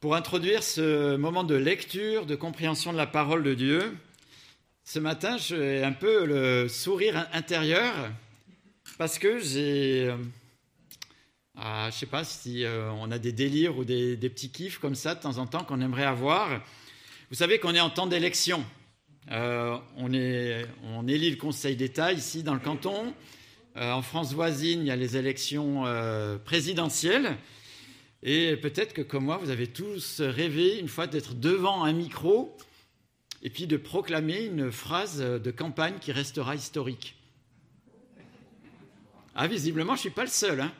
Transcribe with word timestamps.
Pour 0.00 0.14
introduire 0.14 0.62
ce 0.62 1.16
moment 1.16 1.42
de 1.42 1.56
lecture, 1.56 2.24
de 2.24 2.36
compréhension 2.36 2.92
de 2.92 2.96
la 2.96 3.08
parole 3.08 3.42
de 3.42 3.54
Dieu, 3.54 3.96
ce 4.84 5.00
matin, 5.00 5.36
j'ai 5.38 5.82
un 5.82 5.90
peu 5.90 6.24
le 6.24 6.68
sourire 6.68 7.26
intérieur 7.32 7.92
parce 8.96 9.18
que 9.18 9.40
j'ai. 9.40 10.14
Ah, 11.56 11.88
je 11.90 11.96
ne 11.96 11.98
sais 11.98 12.06
pas 12.06 12.22
si 12.22 12.62
euh, 12.62 12.92
on 12.92 13.10
a 13.10 13.18
des 13.18 13.32
délires 13.32 13.76
ou 13.76 13.84
des, 13.84 14.16
petits 14.16 14.50
kiffs 14.50 14.78
comme 14.78 14.94
ça 14.94 15.16
de 15.16 15.20
temps 15.20 15.38
en 15.38 15.48
temps 15.48 15.64
qu'on 15.64 15.80
aimerait 15.80 16.04
avoir. 16.04 16.62
Vous 17.30 17.34
savez 17.34 17.58
qu'on 17.58 17.74
est 17.74 17.80
en 17.80 17.90
temps 17.90 18.06
d'élection. 18.06 18.64
Euh, 19.32 19.76
on, 19.96 20.12
on 20.14 21.08
élit 21.08 21.30
le 21.30 21.36
Conseil 21.36 21.74
d'État 21.74 22.12
ici 22.12 22.44
dans 22.44 22.54
le 22.54 22.60
canton. 22.60 23.12
Euh, 23.76 23.90
en 23.90 24.02
France 24.02 24.32
voisine, 24.32 24.82
il 24.82 24.86
y 24.86 24.92
a 24.92 24.96
les 24.96 25.16
élections 25.16 25.82
présidentielles. 26.44 27.36
Et 28.22 28.56
peut-être 28.56 28.94
que 28.94 29.02
comme 29.02 29.24
moi, 29.24 29.36
vous 29.36 29.50
avez 29.50 29.68
tous 29.68 30.20
rêvé 30.20 30.78
une 30.78 30.88
fois 30.88 31.06
d'être 31.06 31.34
devant 31.34 31.84
un 31.84 31.92
micro 31.92 32.56
et 33.42 33.50
puis 33.50 33.66
de 33.66 33.76
proclamer 33.76 34.44
une 34.44 34.72
phrase 34.72 35.20
de 35.20 35.50
campagne 35.50 35.98
qui 36.00 36.10
restera 36.10 36.56
historique. 36.56 37.14
Ah, 39.36 39.46
visiblement, 39.46 39.92
je 39.92 39.98
ne 39.98 40.00
suis 40.00 40.10
pas 40.10 40.24
le 40.24 40.30
seul. 40.30 40.60
Hein. 40.60 40.72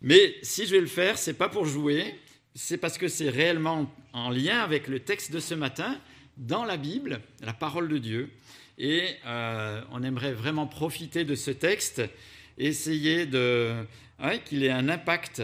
Mais 0.00 0.36
si 0.42 0.64
je 0.66 0.72
vais 0.72 0.80
le 0.80 0.86
faire, 0.86 1.18
ce 1.18 1.30
n'est 1.30 1.36
pas 1.36 1.48
pour 1.48 1.66
jouer, 1.66 2.14
c'est 2.54 2.76
parce 2.76 2.98
que 2.98 3.08
c'est 3.08 3.30
réellement 3.30 3.92
en 4.12 4.30
lien 4.30 4.60
avec 4.60 4.86
le 4.86 5.00
texte 5.00 5.32
de 5.32 5.40
ce 5.40 5.54
matin 5.54 5.98
dans 6.36 6.64
la 6.64 6.76
Bible, 6.76 7.20
la 7.40 7.52
parole 7.52 7.88
de 7.88 7.98
Dieu. 7.98 8.30
Et 8.78 9.16
euh, 9.26 9.82
on 9.90 10.04
aimerait 10.04 10.34
vraiment 10.34 10.68
profiter 10.68 11.24
de 11.24 11.34
ce 11.34 11.50
texte, 11.50 12.02
essayer 12.58 13.26
de, 13.26 13.84
qu'il 14.44 14.64
ait 14.64 14.70
un 14.70 14.88
impact 14.88 15.42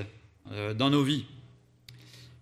euh, 0.51 0.75
dans 0.75 0.91
nos 0.91 1.03
vies. 1.03 1.27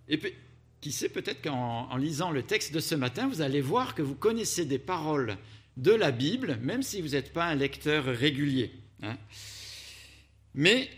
Et 0.08 0.18
puis, 0.18 0.32
qui 0.80 0.92
sait, 0.92 1.08
peut-être 1.08 1.42
qu'en 1.42 1.96
lisant 1.96 2.30
le 2.30 2.42
texte 2.42 2.72
de 2.72 2.80
ce 2.80 2.94
matin, 2.94 3.26
vous 3.26 3.40
allez 3.40 3.60
voir 3.60 3.94
que 3.94 4.02
vous 4.02 4.14
connaissez 4.14 4.64
des 4.64 4.78
paroles 4.78 5.36
de 5.76 5.92
la 5.92 6.10
Bible, 6.10 6.58
même 6.62 6.82
si 6.82 7.00
vous 7.00 7.08
n'êtes 7.08 7.32
pas 7.32 7.46
un 7.46 7.54
lecteur 7.54 8.04
régulier. 8.04 8.72
Hein. 9.02 9.16
Mais 10.54 10.88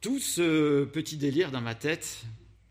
tout 0.00 0.18
ce 0.18 0.84
petit 0.84 1.16
délire 1.16 1.50
dans 1.50 1.60
ma 1.60 1.74
tête, 1.74 2.24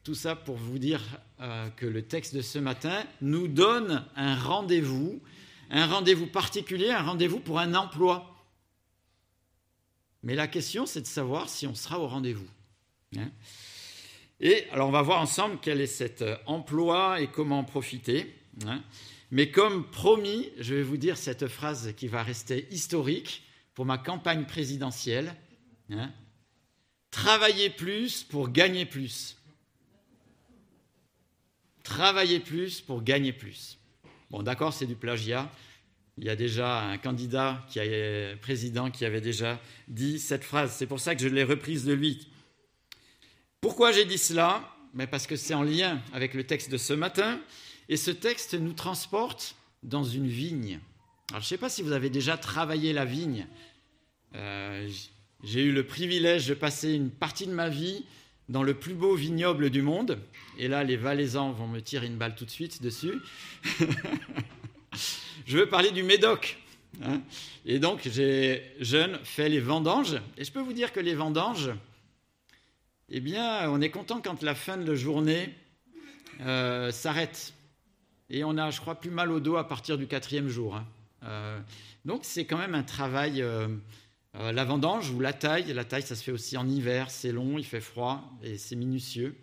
tout 0.03 0.15
ça 0.15 0.35
pour 0.35 0.55
vous 0.57 0.77
dire 0.77 1.01
euh, 1.41 1.69
que 1.71 1.85
le 1.85 2.03
texte 2.03 2.35
de 2.35 2.41
ce 2.41 2.59
matin 2.59 3.03
nous 3.21 3.47
donne 3.47 4.05
un 4.15 4.35
rendez-vous, 4.35 5.21
un 5.69 5.87
rendez-vous 5.87 6.27
particulier, 6.27 6.91
un 6.91 7.03
rendez-vous 7.03 7.39
pour 7.39 7.59
un 7.59 7.73
emploi. 7.73 8.34
Mais 10.25 10.33
la 10.33 10.47
question, 10.47 10.87
c'est 10.87 11.01
de 11.01 11.07
savoir 11.07 11.49
si 11.49 11.67
on 11.67 11.75
sera 11.75 11.99
au 11.99 12.07
rendez-vous. 12.07 12.47
Hein. 13.15 13.29
et 14.41 14.65
alors, 14.71 14.89
on 14.89 14.91
va 14.91 15.03
voir 15.03 15.21
ensemble 15.21 15.59
quel 15.61 15.79
est 15.79 15.87
cet 15.87 16.21
euh, 16.23 16.35
emploi 16.47 17.21
et 17.21 17.27
comment 17.27 17.59
en 17.59 17.63
profiter. 17.63 18.35
Hein. 18.65 18.83
Mais 19.29 19.51
comme 19.51 19.89
promis, 19.89 20.49
je 20.59 20.73
vais 20.73 20.83
vous 20.83 20.97
dire 20.97 21.15
cette 21.15 21.47
phrase 21.47 21.93
qui 21.95 22.07
va 22.07 22.23
rester 22.23 22.67
historique 22.71 23.43
pour 23.75 23.85
ma 23.85 23.99
campagne 23.99 24.45
présidentielle. 24.45 25.35
Hein. 25.91 26.11
Travailler 27.11 27.69
plus 27.69 28.23
pour 28.23 28.49
gagner 28.49 28.85
plus. 28.85 29.37
Travailler 31.83 32.39
plus 32.39 32.81
pour 32.81 33.03
gagner 33.03 33.31
plus. 33.31 33.77
Bon, 34.31 34.41
d'accord, 34.41 34.73
c'est 34.73 34.87
du 34.87 34.95
plagiat. 34.95 35.51
Il 36.17 36.23
y 36.23 36.29
a 36.29 36.35
déjà 36.35 36.81
un 36.81 36.97
candidat 36.97 37.65
qui 37.69 37.79
est 37.79 38.39
président 38.41 38.89
qui 38.89 39.03
avait 39.05 39.21
déjà 39.21 39.59
dit 39.87 40.17
cette 40.19 40.45
phrase. 40.45 40.73
C'est 40.73 40.87
pour 40.87 40.99
ça 40.99 41.13
que 41.13 41.21
je 41.21 41.27
l'ai 41.27 41.43
reprise 41.43 41.83
de 41.83 41.93
lui. 41.93 42.27
Pourquoi 43.59 43.91
j'ai 43.91 44.05
dit 44.05 44.17
cela? 44.17 44.63
Mais 44.93 45.07
Parce 45.07 45.27
que 45.27 45.35
c'est 45.35 45.53
en 45.53 45.63
lien 45.63 46.01
avec 46.13 46.33
le 46.33 46.45
texte 46.45 46.71
de 46.71 46.77
ce 46.77 46.93
matin. 46.93 47.41
Et 47.89 47.97
ce 47.97 48.11
texte 48.11 48.53
nous 48.53 48.73
transporte 48.73 49.57
dans 49.83 50.03
une 50.03 50.27
vigne. 50.27 50.79
Alors, 51.31 51.41
je 51.41 51.45
ne 51.45 51.49
sais 51.49 51.57
pas 51.57 51.69
si 51.69 51.81
vous 51.81 51.91
avez 51.91 52.09
déjà 52.09 52.37
travaillé 52.37 52.93
la 52.93 53.03
vigne. 53.03 53.45
Euh, 54.35 54.89
j'ai 55.43 55.63
eu 55.63 55.73
le 55.73 55.85
privilège 55.85 56.47
de 56.47 56.53
passer 56.53 56.93
une 56.93 57.09
partie 57.09 57.45
de 57.45 57.51
ma 57.51 57.67
vie 57.67 58.05
dans 58.47 58.63
le 58.63 58.73
plus 58.73 58.93
beau 58.93 59.15
vignoble 59.15 59.69
du 59.69 59.81
monde. 59.81 60.19
Et 60.57 60.67
là, 60.67 60.83
les 60.83 60.97
Valaisans 60.97 61.51
vont 61.51 61.67
me 61.67 61.81
tirer 61.81 62.07
une 62.07 62.17
balle 62.17 62.35
tout 62.35 62.45
de 62.45 62.51
suite 62.51 62.81
dessus. 62.81 63.19
je 65.45 65.57
veux 65.57 65.67
parler 65.67 65.91
du 65.91 66.03
Médoc. 66.03 66.57
Hein. 67.03 67.21
et 67.65 67.79
donc, 67.79 68.07
j'ai 68.09 68.63
jeune 68.79 69.19
fait 69.23 69.49
les 69.49 69.59
vendanges. 69.59 70.21
Et 70.37 70.45
je 70.45 70.51
peux 70.51 70.61
vous 70.61 70.73
dire 70.73 70.93
que 70.93 70.99
les 70.99 71.13
vendanges, 71.13 71.71
eh 73.09 73.19
bien, 73.19 73.69
on 73.69 73.81
est 73.81 73.89
content 73.89 74.21
quand 74.21 74.41
la 74.43 74.55
fin 74.55 74.77
de 74.77 74.89
la 74.89 74.95
journée 74.95 75.53
euh, 76.41 76.91
s'arrête. 76.91 77.53
Et 78.29 78.43
on 78.43 78.57
a, 78.57 78.71
je 78.71 78.81
crois, 78.81 78.95
plus 78.95 79.11
mal 79.11 79.31
au 79.31 79.39
dos 79.39 79.57
à 79.57 79.67
partir 79.67 79.97
du 79.97 80.07
quatrième 80.07 80.47
jour. 80.47 80.75
Hein. 80.75 80.87
Euh, 81.23 81.59
donc, 82.05 82.21
c'est 82.23 82.45
quand 82.45 82.57
même 82.57 82.75
un 82.75 82.83
travail. 82.83 83.41
Euh, 83.41 83.67
la 84.33 84.65
vendange 84.65 85.11
ou 85.11 85.21
la 85.21 85.31
taille, 85.31 85.71
la 85.71 85.85
taille, 85.85 86.01
ça 86.01 86.15
se 86.15 86.21
fait 86.21 86.31
aussi 86.31 86.57
en 86.57 86.67
hiver, 86.67 87.09
c'est 87.09 87.31
long, 87.31 87.57
il 87.57 87.65
fait 87.65 87.79
froid 87.79 88.21
et 88.43 88.57
c'est 88.57 88.75
minutieux. 88.75 89.33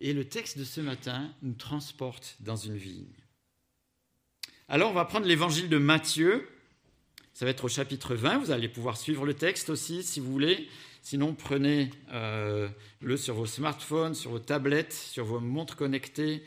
Et 0.00 0.12
le 0.12 0.26
texte 0.26 0.58
de 0.58 0.64
ce 0.64 0.82
matin 0.82 1.30
nous 1.42 1.54
transporte 1.54 2.36
dans 2.40 2.56
une 2.56 2.76
vigne. 2.76 3.06
Alors, 4.68 4.90
on 4.90 4.94
va 4.94 5.04
prendre 5.04 5.26
l'évangile 5.26 5.68
de 5.68 5.78
Matthieu. 5.78 6.48
Ça 7.34 7.44
va 7.44 7.52
être 7.52 7.64
au 7.64 7.68
chapitre 7.68 8.16
20. 8.16 8.38
Vous 8.38 8.50
allez 8.50 8.68
pouvoir 8.68 8.96
suivre 8.96 9.24
le 9.24 9.34
texte 9.34 9.70
aussi 9.70 10.02
si 10.02 10.18
vous 10.18 10.32
voulez. 10.32 10.68
Sinon, 11.02 11.34
prenez-le 11.34 11.92
euh, 12.12 13.16
sur 13.16 13.36
vos 13.36 13.46
smartphones, 13.46 14.16
sur 14.16 14.32
vos 14.32 14.40
tablettes, 14.40 14.92
sur 14.92 15.24
vos 15.24 15.38
montres 15.38 15.76
connectées. 15.76 16.42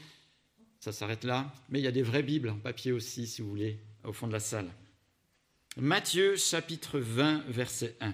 Ça 0.82 0.92
s'arrête 0.92 1.24
là. 1.24 1.54
Mais 1.70 1.80
il 1.80 1.84
y 1.84 1.88
a 1.88 1.92
des 1.92 2.02
vraies 2.02 2.24
Bibles 2.24 2.50
en 2.50 2.58
papier 2.58 2.92
aussi, 2.92 3.26
si 3.26 3.42
vous 3.42 3.48
voulez, 3.50 3.80
au 4.04 4.12
fond 4.12 4.28
de 4.28 4.34
la 4.34 4.42
salle. 4.42 4.70
Matthieu 5.78 6.36
chapitre 6.36 7.00
20, 7.00 7.46
verset 7.48 7.96
1. 8.02 8.14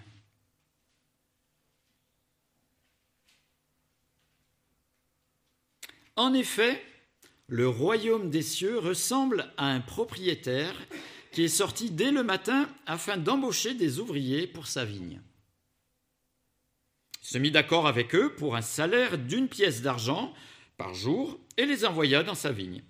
En 6.17 6.33
effet, 6.35 6.79
le 7.47 7.67
royaume 7.67 8.29
des 8.29 8.41
cieux 8.41 8.79
ressemble 8.79 9.51
à 9.57 9.67
un 9.67 9.79
propriétaire 9.79 10.75
qui 11.31 11.43
est 11.43 11.49
sorti 11.49 11.91
dès 11.91 12.11
le 12.11 12.23
matin 12.23 12.67
afin 12.85 13.17
d'embaucher 13.17 13.73
des 13.73 13.99
ouvriers 13.99 14.47
pour 14.47 14.67
sa 14.67 14.85
vigne. 14.85 15.21
Il 17.21 17.27
se 17.27 17.37
mit 17.37 17.51
d'accord 17.51 17.87
avec 17.87 18.15
eux 18.15 18.33
pour 18.35 18.55
un 18.55 18.61
salaire 18.61 19.17
d'une 19.17 19.47
pièce 19.47 19.81
d'argent 19.81 20.33
par 20.77 20.93
jour 20.93 21.39
et 21.57 21.65
les 21.65 21.85
envoya 21.85 22.23
dans 22.23 22.35
sa 22.35 22.51
vigne. 22.51 22.83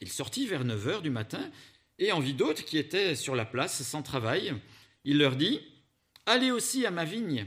Il 0.00 0.10
sortit 0.10 0.46
vers 0.46 0.64
9 0.64 0.88
heures 0.88 1.02
du 1.02 1.10
matin 1.10 1.50
et 1.98 2.12
en 2.12 2.20
vit 2.20 2.34
d'autres 2.34 2.64
qui 2.64 2.78
étaient 2.78 3.14
sur 3.14 3.34
la 3.34 3.44
place 3.44 3.82
sans 3.82 4.02
travail. 4.02 4.54
Il 5.04 5.18
leur 5.18 5.36
dit 5.36 5.60
Allez 6.26 6.50
aussi 6.50 6.86
à 6.86 6.90
ma 6.90 7.04
vigne, 7.04 7.46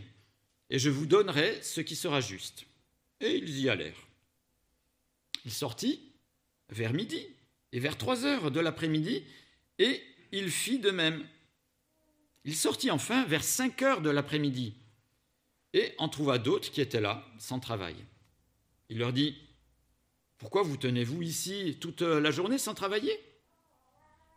et 0.69 0.77
je 0.77 0.89
vous 0.89 1.07
donnerai 1.07 1.61
ce 1.63 1.81
qui 1.81 1.95
sera 1.95 2.21
juste. 2.21 2.65
Et 3.19 3.37
ils 3.37 3.59
y 3.59 3.69
allèrent. 3.69 4.06
Il 5.47 5.53
sortit 5.53 6.01
vers 6.67 6.91
midi 6.91 7.25
et 7.71 7.79
vers 7.79 7.97
trois 7.97 8.25
heures 8.25 8.51
de 8.51 8.59
l'après-midi, 8.59 9.23
et 9.79 10.03
il 10.33 10.51
fit 10.51 10.77
de 10.77 10.91
même. 10.91 11.25
Il 12.43 12.53
sortit 12.53 12.91
enfin 12.91 13.23
vers 13.23 13.45
cinq 13.45 13.81
heures 13.81 14.01
de 14.01 14.09
l'après-midi, 14.09 14.73
et 15.71 15.93
en 15.99 16.09
trouva 16.09 16.37
d'autres 16.37 16.69
qui 16.69 16.81
étaient 16.81 16.99
là, 16.99 17.25
sans 17.39 17.61
travail. 17.61 17.95
Il 18.89 18.97
leur 18.97 19.13
dit, 19.13 19.37
Pourquoi 20.37 20.63
vous 20.63 20.75
tenez-vous 20.75 21.21
ici 21.21 21.77
toute 21.79 22.01
la 22.01 22.31
journée 22.31 22.57
sans 22.57 22.73
travailler? 22.73 23.17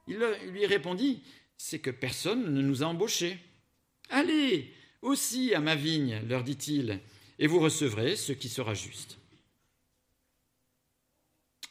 Il 0.07 0.17
lui 0.47 0.65
répondit, 0.65 1.25
C'est 1.57 1.81
que 1.81 1.91
personne 1.91 2.55
ne 2.55 2.63
nous 2.63 2.85
a 2.85 2.87
embauchés. 2.87 3.37
Allez 4.11 4.73
aussi 5.03 5.55
à 5.57 5.61
ma 5.61 5.75
vigne, 5.75 6.23
leur 6.29 6.45
dit-il, 6.45 7.01
et 7.41 7.49
vous 7.49 7.59
recevrez 7.59 8.15
ce 8.15 8.31
qui 8.31 8.49
sera 8.49 8.75
juste. 8.75 9.21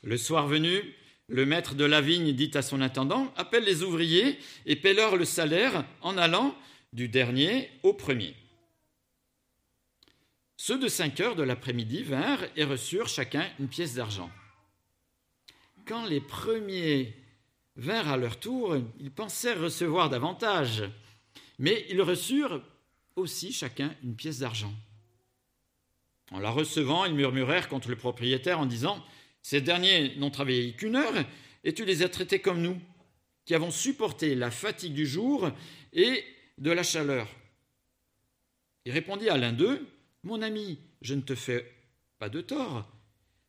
Le 0.02 0.18
soir 0.18 0.48
venu, 0.48 0.82
le 1.28 1.46
maître 1.46 1.76
de 1.76 1.86
la 1.86 2.02
vigne 2.02 2.34
dit 2.34 2.52
à 2.54 2.62
son 2.62 2.82
intendant 2.82 3.34
Appelle 3.36 3.64
les 3.64 3.84
ouvriers 3.84 4.40
et 4.66 4.76
paie-leur 4.76 5.16
le 5.16 5.26
salaire 5.26 5.86
en 6.02 6.18
allant 6.18 6.56
du 6.94 7.08
dernier 7.10 7.70
au 7.84 7.94
premier. 7.94 8.36
Ceux 10.58 10.80
de 10.80 10.88
cinq 10.88 11.20
heures 11.20 11.36
de 11.36 11.44
l'après-midi 11.44 12.04
vinrent 12.04 12.46
et 12.56 12.64
reçurent 12.64 13.08
chacun 13.08 13.48
une 13.60 13.70
pièce 13.70 13.96
d'argent. 13.96 14.30
Quand 15.86 16.06
les 16.06 16.22
premiers 16.22 17.16
vinrent 17.76 18.10
à 18.10 18.18
leur 18.18 18.40
tour, 18.40 18.78
ils 19.00 19.12
pensèrent 19.12 19.62
recevoir 19.62 20.10
davantage, 20.10 20.84
mais 21.60 21.86
ils 21.90 22.02
reçurent 22.02 22.62
aussi 23.16 23.52
chacun 23.52 23.94
une 24.04 24.16
pièce 24.16 24.40
d'argent. 24.40 24.74
En 26.32 26.40
la 26.40 26.52
recevant, 26.52 27.06
ils 27.06 27.16
murmurèrent 27.16 27.70
contre 27.70 27.90
le 27.90 27.96
propriétaire 27.96 28.60
en 28.60 28.66
disant 28.66 29.04
ces 29.42 29.62
derniers 29.62 30.16
n'ont 30.18 30.32
travaillé 30.32 30.74
qu'une 30.74 30.96
heure, 30.96 31.26
et 31.64 31.74
tu 31.74 31.86
les 31.86 32.04
as 32.04 32.10
traités 32.10 32.40
comme 32.40 32.62
nous, 32.62 32.80
qui 33.46 33.56
avons 33.56 33.72
supporté 33.72 34.36
la 34.36 34.52
fatigue 34.52 34.94
du 34.94 35.08
jour 35.08 35.50
et 35.94 36.24
de 36.58 36.72
la 36.72 36.84
chaleur. 36.84 37.28
Il 38.86 38.92
répondit 38.92 39.30
à 39.30 39.38
l'un 39.38 39.54
d'eux, 39.54 39.88
Mon 40.24 40.42
ami, 40.42 40.80
je 41.02 41.16
ne 41.16 41.22
te 41.22 41.34
fais 41.34 41.66
pas 42.18 42.30
de 42.30 42.42
tort. 42.42 42.88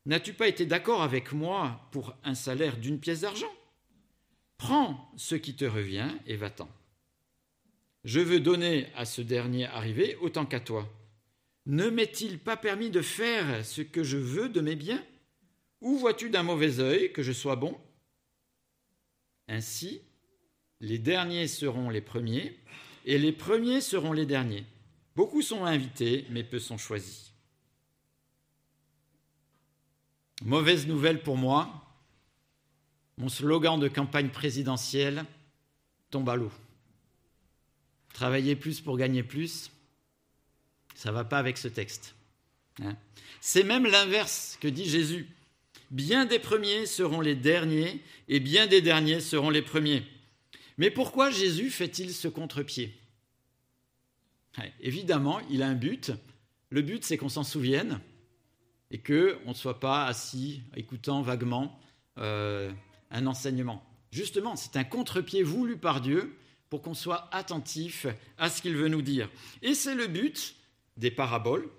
N'as-tu 0.05 0.33
pas 0.33 0.47
été 0.47 0.65
d'accord 0.65 1.03
avec 1.03 1.33
moi 1.33 1.87
pour 1.91 2.15
un 2.23 2.33
salaire 2.33 2.77
d'une 2.77 2.99
pièce 2.99 3.21
d'argent? 3.21 3.53
Prends 4.57 5.11
ce 5.17 5.35
qui 5.35 5.55
te 5.55 5.65
revient 5.65 6.09
et 6.25 6.35
va-t'en. 6.35 6.69
Je 8.03 8.19
veux 8.19 8.39
donner 8.39 8.87
à 8.95 9.05
ce 9.05 9.21
dernier 9.21 9.65
arrivé 9.65 10.15
autant 10.21 10.45
qu'à 10.45 10.59
toi. 10.59 10.89
Ne 11.67 11.89
m'est-il 11.89 12.39
pas 12.39 12.57
permis 12.57 12.89
de 12.89 13.01
faire 13.01 13.63
ce 13.65 13.81
que 13.81 14.03
je 14.03 14.17
veux 14.17 14.49
de 14.49 14.61
mes 14.61 14.75
biens? 14.75 15.03
Ou 15.81 15.97
vois-tu 15.97 16.29
d'un 16.29 16.43
mauvais 16.43 16.79
œil 16.79 17.11
que 17.11 17.23
je 17.23 17.31
sois 17.31 17.55
bon? 17.55 17.77
Ainsi, 19.47 20.01
les 20.79 20.99
derniers 20.99 21.47
seront 21.47 21.89
les 21.89 22.01
premiers, 22.01 22.57
et 23.05 23.17
les 23.17 23.31
premiers 23.31 23.81
seront 23.81 24.13
les 24.13 24.25
derniers. 24.25 24.65
Beaucoup 25.15 25.41
sont 25.41 25.65
invités, 25.65 26.25
mais 26.29 26.43
peu 26.43 26.59
sont 26.59 26.77
choisis. 26.77 27.33
Mauvaise 30.43 30.87
nouvelle 30.87 31.21
pour 31.21 31.37
moi, 31.37 31.85
mon 33.17 33.29
slogan 33.29 33.79
de 33.79 33.87
campagne 33.87 34.29
présidentielle 34.29 35.25
tombe 36.09 36.29
à 36.29 36.35
l'eau. 36.35 36.51
Travailler 38.13 38.55
plus 38.55 38.81
pour 38.81 38.97
gagner 38.97 39.23
plus, 39.23 39.71
ça 40.95 41.09
ne 41.09 41.15
va 41.15 41.23
pas 41.23 41.37
avec 41.37 41.57
ce 41.57 41.67
texte. 41.67 42.15
Hein. 42.81 42.95
C'est 43.39 43.63
même 43.63 43.85
l'inverse 43.85 44.57
que 44.59 44.67
dit 44.67 44.89
Jésus. 44.89 45.27
Bien 45.91 46.25
des 46.25 46.39
premiers 46.39 46.85
seront 46.85 47.19
les 47.19 47.35
derniers 47.35 48.01
et 48.29 48.39
bien 48.39 48.65
des 48.65 48.81
derniers 48.81 49.19
seront 49.19 49.49
les 49.49 49.61
premiers. 49.61 50.03
Mais 50.77 50.89
pourquoi 50.89 51.29
Jésus 51.29 51.69
fait-il 51.69 52.13
ce 52.13 52.29
contre-pied? 52.29 52.97
Évidemment, 54.79 55.41
il 55.49 55.63
a 55.63 55.67
un 55.67 55.75
but. 55.75 56.13
Le 56.69 56.81
but, 56.81 57.03
c'est 57.03 57.17
qu'on 57.17 57.29
s'en 57.29 57.43
souvienne 57.43 57.99
et 58.89 58.99
qu'on 58.99 59.49
ne 59.49 59.53
soit 59.53 59.81
pas 59.81 60.05
assis 60.05 60.61
écoutant 60.77 61.21
vaguement 61.21 61.77
euh, 62.17 62.71
un 63.09 63.27
enseignement. 63.27 63.85
Justement, 64.11 64.55
c'est 64.55 64.77
un 64.77 64.83
contre-pied 64.85 65.43
voulu 65.43 65.77
par 65.77 65.99
Dieu 65.99 66.37
pour 66.69 66.81
qu'on 66.81 66.93
soit 66.93 67.29
attentif 67.33 68.07
à 68.37 68.49
ce 68.49 68.61
qu'il 68.61 68.77
veut 68.77 68.87
nous 68.87 69.01
dire. 69.01 69.29
Et 69.61 69.73
c'est 69.73 69.95
le 69.95 70.07
but 70.07 70.55
des 70.95 71.11
paraboles, 71.11 71.69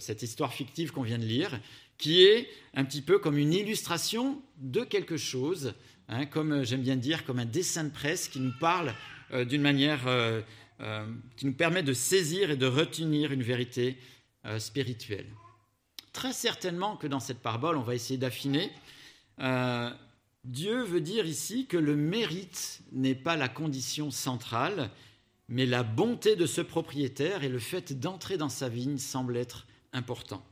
cette 0.00 0.22
histoire 0.22 0.52
fictive 0.52 0.90
qu'on 0.90 1.02
vient 1.02 1.18
de 1.18 1.24
lire, 1.24 1.60
qui 2.02 2.24
est 2.24 2.48
un 2.74 2.84
petit 2.84 3.00
peu 3.00 3.20
comme 3.20 3.38
une 3.38 3.52
illustration 3.52 4.42
de 4.56 4.80
quelque 4.80 5.16
chose, 5.16 5.72
hein, 6.08 6.26
comme 6.26 6.50
euh, 6.50 6.64
j'aime 6.64 6.82
bien 6.82 6.96
dire, 6.96 7.24
comme 7.24 7.38
un 7.38 7.44
dessin 7.44 7.84
de 7.84 7.90
presse 7.90 8.26
qui 8.26 8.40
nous 8.40 8.52
parle 8.58 8.92
euh, 9.30 9.44
d'une 9.44 9.62
manière 9.62 10.08
euh, 10.08 10.42
qui 11.36 11.46
nous 11.46 11.52
permet 11.52 11.84
de 11.84 11.92
saisir 11.92 12.50
et 12.50 12.56
de 12.56 12.66
retenir 12.66 13.30
une 13.30 13.44
vérité 13.44 13.98
spirituelle. 14.58 15.28
Très 16.12 16.32
certainement 16.32 16.96
que 16.96 17.06
dans 17.06 17.20
cette 17.20 17.38
parabole, 17.38 17.76
on 17.76 17.82
va 17.82 17.94
essayer 17.94 18.18
d'affiner. 18.18 18.68
Dieu 20.42 20.82
veut 20.82 21.00
dire 21.00 21.24
ici 21.24 21.66
que 21.66 21.76
le 21.76 21.94
mérite 21.94 22.80
n'est 22.90 23.14
pas 23.14 23.36
la 23.36 23.48
condition 23.48 24.10
centrale, 24.10 24.90
mais 25.46 25.66
la 25.66 25.84
bonté 25.84 26.34
de 26.34 26.46
ce 26.46 26.62
propriétaire 26.62 27.44
et 27.44 27.48
le 27.48 27.60
fait 27.60 27.92
d'entrer 28.00 28.36
dans 28.36 28.48
sa 28.48 28.68
vigne 28.68 28.98
semble 28.98 29.36
être 29.36 29.68
important. 29.92 30.44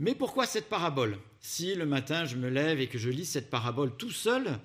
Mais 0.00 0.14
pourquoi 0.14 0.46
cette 0.46 0.70
parabole? 0.70 1.18
Si 1.40 1.74
le 1.74 1.84
matin 1.84 2.24
je 2.24 2.36
me 2.36 2.48
lève 2.48 2.80
et 2.80 2.86
que 2.86 2.96
je 2.96 3.10
lis 3.10 3.26
cette 3.26 3.50
parabole 3.50 3.94
tout 3.98 4.10
seul, 4.10 4.58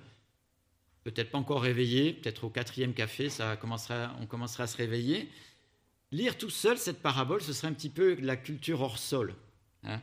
peut-être 1.04 1.30
pas 1.30 1.36
encore 1.36 1.60
réveillé, 1.60 2.14
peut-être 2.14 2.44
au 2.44 2.48
quatrième 2.48 2.94
café, 2.94 3.28
ça 3.28 3.54
commencera, 3.58 4.16
on 4.18 4.24
commencera 4.24 4.64
à 4.64 4.66
se 4.66 4.78
réveiller, 4.78 5.28
lire 6.10 6.38
tout 6.38 6.48
seul 6.48 6.78
cette 6.78 7.02
parabole, 7.02 7.42
ce 7.42 7.52
serait 7.52 7.68
un 7.68 7.74
petit 7.74 7.90
peu 7.90 8.16
la 8.22 8.38
culture 8.38 8.80
hors 8.80 8.96
sol. 8.96 9.34
Hein. 9.84 10.00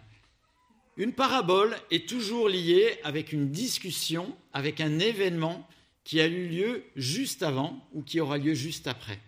une 0.97 1.13
parabole 1.13 1.75
est 1.89 2.07
toujours 2.07 2.47
liée 2.47 2.99
avec 3.03 3.33
une 3.33 3.49
discussion, 3.49 4.37
avec 4.53 4.81
un 4.81 4.99
événement 4.99 5.67
qui 6.03 6.21
a 6.21 6.27
eu 6.27 6.47
lieu 6.47 6.83
juste 6.95 7.41
avant 7.41 7.83
ou 7.91 8.03
qui 8.03 8.19
aura 8.19 8.37
lieu 8.37 8.53
juste 8.53 8.85
après. 8.85 9.19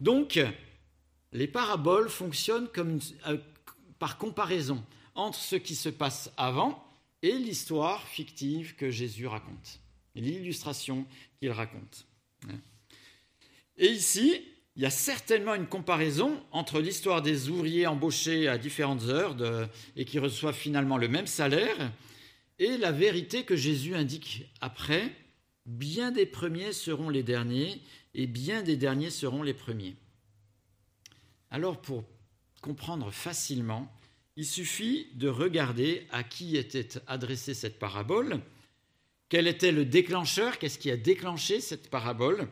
Donc, 0.00 0.40
les 1.32 1.46
paraboles 1.46 2.08
fonctionnent 2.08 2.68
comme 2.68 2.98
euh, 3.28 3.38
par 4.04 4.18
comparaison 4.18 4.84
entre 5.14 5.38
ce 5.38 5.56
qui 5.56 5.74
se 5.74 5.88
passe 5.88 6.30
avant 6.36 6.86
et 7.22 7.32
l'histoire 7.38 8.06
fictive 8.06 8.74
que 8.76 8.90
Jésus 8.90 9.26
raconte, 9.26 9.80
l'illustration 10.14 11.06
qu'il 11.40 11.52
raconte. 11.52 12.06
Et 13.78 13.86
ici, 13.86 14.42
il 14.76 14.82
y 14.82 14.84
a 14.84 14.90
certainement 14.90 15.54
une 15.54 15.68
comparaison 15.68 16.38
entre 16.52 16.80
l'histoire 16.80 17.22
des 17.22 17.48
ouvriers 17.48 17.86
embauchés 17.86 18.46
à 18.46 18.58
différentes 18.58 19.04
heures 19.04 19.38
et 19.96 20.04
qui 20.04 20.18
reçoivent 20.18 20.54
finalement 20.54 20.98
le 20.98 21.08
même 21.08 21.26
salaire 21.26 21.90
et 22.58 22.76
la 22.76 22.92
vérité 22.92 23.44
que 23.44 23.56
Jésus 23.56 23.94
indique 23.94 24.44
après 24.60 25.12
Bien 25.64 26.10
des 26.10 26.26
premiers 26.26 26.74
seront 26.74 27.08
les 27.08 27.22
derniers, 27.22 27.80
et 28.12 28.26
bien 28.26 28.62
des 28.62 28.76
derniers 28.76 29.08
seront 29.08 29.42
les 29.42 29.54
premiers. 29.54 29.96
Alors 31.50 31.80
pour 31.80 32.04
comprendre 32.64 33.10
facilement, 33.10 33.92
il 34.36 34.46
suffit 34.46 35.08
de 35.16 35.28
regarder 35.28 36.06
à 36.10 36.22
qui 36.22 36.56
était 36.56 36.88
adressée 37.06 37.52
cette 37.52 37.78
parabole, 37.78 38.40
quel 39.28 39.46
était 39.46 39.70
le 39.70 39.84
déclencheur, 39.84 40.58
qu'est-ce 40.58 40.78
qui 40.78 40.90
a 40.90 40.96
déclenché 40.96 41.60
cette 41.60 41.90
parabole, 41.90 42.48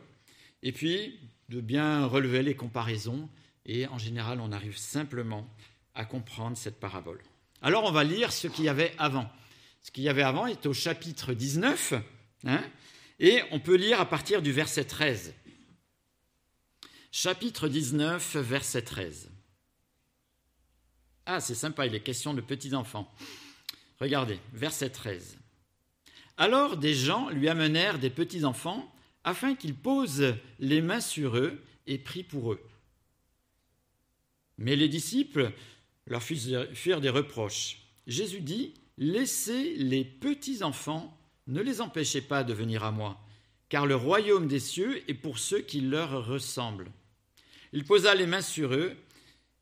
et 0.61 0.71
puis 0.71 1.19
de 1.49 1.61
bien 1.61 2.05
relever 2.05 2.43
les 2.43 2.55
comparaisons, 2.55 3.27
et 3.65 3.87
en 3.87 3.97
général 3.97 4.39
on 4.39 4.51
arrive 4.51 4.77
simplement 4.77 5.49
à 5.95 6.05
comprendre 6.05 6.57
cette 6.57 6.79
parabole. 6.79 7.23
Alors 7.63 7.83
on 7.83 7.91
va 7.91 8.03
lire 8.03 8.31
ce 8.31 8.47
qu'il 8.47 8.65
y 8.65 8.69
avait 8.69 8.93
avant. 8.99 9.27
Ce 9.81 9.89
qu'il 9.89 10.03
y 10.03 10.09
avait 10.09 10.21
avant 10.21 10.45
est 10.45 10.67
au 10.67 10.73
chapitre 10.73 11.33
19, 11.33 11.95
hein, 12.45 12.63
et 13.19 13.41
on 13.49 13.59
peut 13.59 13.77
lire 13.77 13.99
à 13.99 14.07
partir 14.07 14.43
du 14.43 14.51
verset 14.51 14.83
13. 14.83 15.33
Chapitre 17.11 17.67
19, 17.67 18.35
verset 18.37 18.83
13. 18.83 19.32
Ah, 21.25 21.39
c'est 21.39 21.55
sympa, 21.55 21.85
il 21.85 21.95
est 21.95 22.01
question 22.01 22.33
de 22.33 22.41
petits-enfants. 22.41 23.11
Regardez, 23.99 24.39
verset 24.51 24.89
13. 24.89 25.37
Alors 26.37 26.77
des 26.77 26.93
gens 26.93 27.29
lui 27.29 27.47
amenèrent 27.47 27.99
des 27.99 28.09
petits-enfants 28.09 28.91
afin 29.23 29.55
qu'il 29.55 29.75
pose 29.75 30.35
les 30.59 30.81
mains 30.81 30.99
sur 30.99 31.37
eux 31.37 31.61
et 31.87 31.97
prie 31.97 32.23
pour 32.23 32.53
eux. 32.53 32.61
Mais 34.57 34.75
les 34.75 34.89
disciples 34.89 35.51
leur 36.07 36.21
firent 36.21 37.01
des 37.01 37.09
reproches. 37.09 37.79
Jésus 38.07 38.41
dit, 38.41 38.73
Laissez 38.97 39.73
les 39.75 40.03
petits-enfants 40.03 41.17
ne 41.47 41.61
les 41.61 41.81
empêchez 41.81 42.21
pas 42.21 42.43
de 42.43 42.53
venir 42.53 42.83
à 42.83 42.91
moi, 42.91 43.19
car 43.69 43.85
le 43.85 43.95
royaume 43.95 44.47
des 44.47 44.59
cieux 44.59 45.03
est 45.09 45.15
pour 45.15 45.39
ceux 45.39 45.61
qui 45.61 45.81
leur 45.81 46.27
ressemblent. 46.27 46.91
Il 47.71 47.85
posa 47.85 48.13
les 48.13 48.27
mains 48.27 48.41
sur 48.41 48.73
eux 48.73 48.95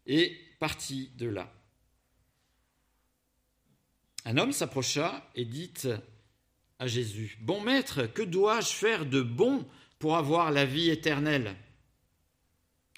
et 0.06 0.38
partit 0.62 1.10
de 1.18 1.28
là. 1.28 1.52
Un 4.26 4.38
homme 4.38 4.52
s'approcha 4.52 5.28
et 5.34 5.44
dit 5.44 5.74
à 6.78 6.86
Jésus, 6.86 7.40
Bon 7.42 7.62
maître, 7.62 8.06
que 8.06 8.22
dois-je 8.22 8.70
faire 8.70 9.08
de 9.08 9.24
bon 9.24 9.68
pour 9.98 10.18
avoir 10.18 10.52
la 10.52 10.66
vie 10.66 10.92
éternelle? 10.92 11.56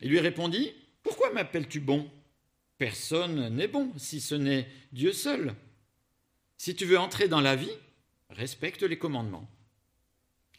Il 0.01 0.09
lui 0.09 0.19
répondit, 0.19 0.73
Pourquoi 1.03 1.31
m'appelles-tu 1.31 1.79
bon? 1.79 2.11
Personne 2.77 3.55
n'est 3.55 3.69
bon 3.69 3.93
si 3.97 4.19
ce 4.19 4.35
n'est 4.35 4.67
Dieu 4.91 5.13
seul. 5.13 5.55
Si 6.57 6.75
tu 6.75 6.83
veux 6.83 6.99
entrer 6.99 7.29
dans 7.29 7.39
la 7.39 7.55
vie, 7.55 7.77
respecte 8.29 8.83
les 8.83 8.99
commandements. 8.99 9.49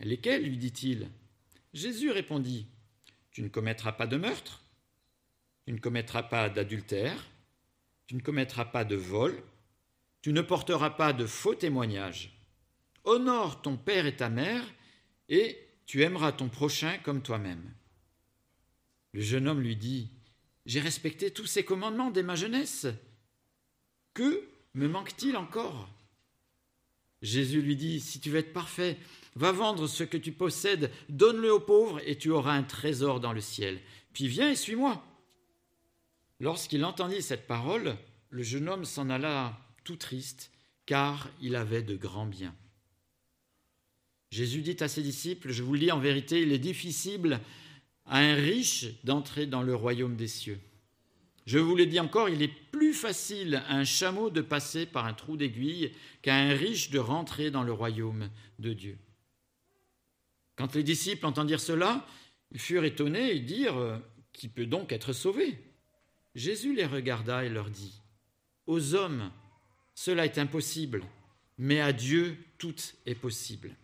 Lesquels? 0.01 0.45
lui 0.45 0.57
dit-il 0.57 1.11
Jésus 1.75 2.11
répondit 2.11 2.67
Tu 3.31 3.43
ne 3.43 3.49
commettras 3.49 3.93
pas 3.93 4.07
de 4.07 4.17
meurtre, 4.17 4.64
tu 5.65 5.73
ne 5.73 5.79
commettras 5.79 6.23
pas 6.23 6.49
d'adultère, 6.49 7.31
tu 8.07 8.15
ne 8.15 8.21
commettras 8.21 8.67
pas 8.67 8.85
de 8.85 8.97
vol, 8.97 9.43
tu 10.23 10.33
ne 10.33 10.43
porteras 10.43 10.91
pas 10.91 11.13
de 11.13 11.27
faux 11.27 11.55
témoignages. 11.55 12.33
Honore 13.05 13.63
ton 13.63 13.77
père 13.77 14.07
et 14.07 14.17
ta 14.17 14.29
mère, 14.29 14.65
et 15.29 15.59
tu 15.87 16.03
aimeras 16.03 16.33
ton 16.33 16.49
prochain 16.49 16.99
comme 16.99 17.23
toi-même. 17.23 17.73
Le 19.13 19.21
jeune 19.21 19.49
homme 19.49 19.61
lui 19.61 19.77
dit 19.77 20.11
J'ai 20.67 20.81
respecté 20.81 21.31
tous 21.31 21.47
ces 21.47 21.65
commandements 21.65 22.11
dès 22.11 22.23
ma 22.23 22.35
jeunesse. 22.35 22.87
Que 24.13 24.49
me 24.75 24.89
manque-t-il 24.89 25.37
encore? 25.37 25.89
Jésus 27.25 27.63
lui 27.63 27.75
dit, 27.75 28.01
si 28.01 28.21
tu 28.21 28.29
veux 28.29 28.39
être 28.39 28.53
parfait, 28.53 28.99
va 29.35 29.51
vendre 29.51 29.87
ce 29.87 30.05
que 30.05 30.19
tu 30.19 30.31
possèdes, 30.31 30.93
donne-le 31.09 31.53
aux 31.53 31.61
pauvres 31.61 32.01
et 32.07 32.19
tu 32.19 32.31
auras 32.31 32.53
un 32.53 32.63
trésor 32.63 33.19
dans 33.19 33.33
le 33.33 33.41
ciel. 33.41 33.81
Puis 34.13 34.29
viens 34.29 34.51
et 34.51 34.57
suis-moi. 34.57 35.03
Lorsqu'il 36.45 36.85
entendit 36.85 37.23
cette 37.23 37.47
parole, 37.47 37.97
le 38.29 38.43
jeune 38.43 38.69
homme 38.69 38.85
s'en 38.85 39.09
alla 39.09 39.59
tout 39.83 39.97
triste, 39.97 40.51
car 40.85 41.31
il 41.41 41.57
avait 41.57 41.83
de 41.83 41.97
grands 41.97 42.27
biens. 42.27 42.55
Jésus 44.31 44.61
dit 44.61 44.77
à 44.81 44.89
ses 44.89 45.03
disciples, 45.03 45.53
je 45.53 45.63
vous 45.63 45.73
le 45.73 45.79
dis 45.79 45.91
en 45.91 45.99
vérité, 45.99 46.43
il 46.43 46.53
est 46.53 46.59
difficile 46.59 47.41
à 48.05 48.19
un 48.19 48.35
riche 48.35 48.85
d'entrer 49.05 49.47
dans 49.47 49.63
le 49.63 49.75
royaume 49.75 50.17
des 50.17 50.29
cieux. 50.29 50.61
Je 51.47 51.59
vous 51.59 51.75
l'ai 51.75 51.87
dit 51.87 51.99
encore, 51.99 52.29
il 52.29 52.43
est 52.43 52.55
plus 52.71 52.93
facile 52.93 53.63
à 53.67 53.77
un 53.77 53.85
chameau 53.85 54.29
de 54.29 54.43
passer 54.43 54.85
par 54.85 55.07
un 55.07 55.15
trou 55.15 55.39
d'aiguille 55.39 55.93
qu'à 56.21 56.37
un 56.37 56.53
riche 56.53 56.91
de 56.91 56.99
rentrer 56.99 57.51
dans 57.51 57.63
le 57.63 57.73
royaume 57.73 58.29
de 58.59 58.75
Dieu. 58.75 58.99
Quand 60.57 60.75
les 60.75 60.83
disciples 60.83 61.25
entendirent 61.25 61.59
cela, 61.59 62.07
ils 62.53 62.61
furent 62.61 62.85
étonnés 62.85 63.35
et 63.35 63.41
dirent 63.41 64.03
Qui 64.35 64.49
peut 64.49 64.67
donc 64.67 64.93
être 64.93 65.15
sauvé? 65.15 65.59
Jésus 66.35 66.75
les 66.75 66.87
regarda 66.87 67.45
et 67.45 67.49
leur 67.49 67.71
dit 67.71 68.01
Aux 68.67 68.95
hommes, 68.95 69.31
cela 69.95 70.25
est 70.25 70.39
impossible, 70.39 71.03
mais 71.59 71.81
à 71.81 71.93
Dieu, 71.93 72.37
tout 72.59 72.75
est 73.07 73.15
possible. 73.15 73.77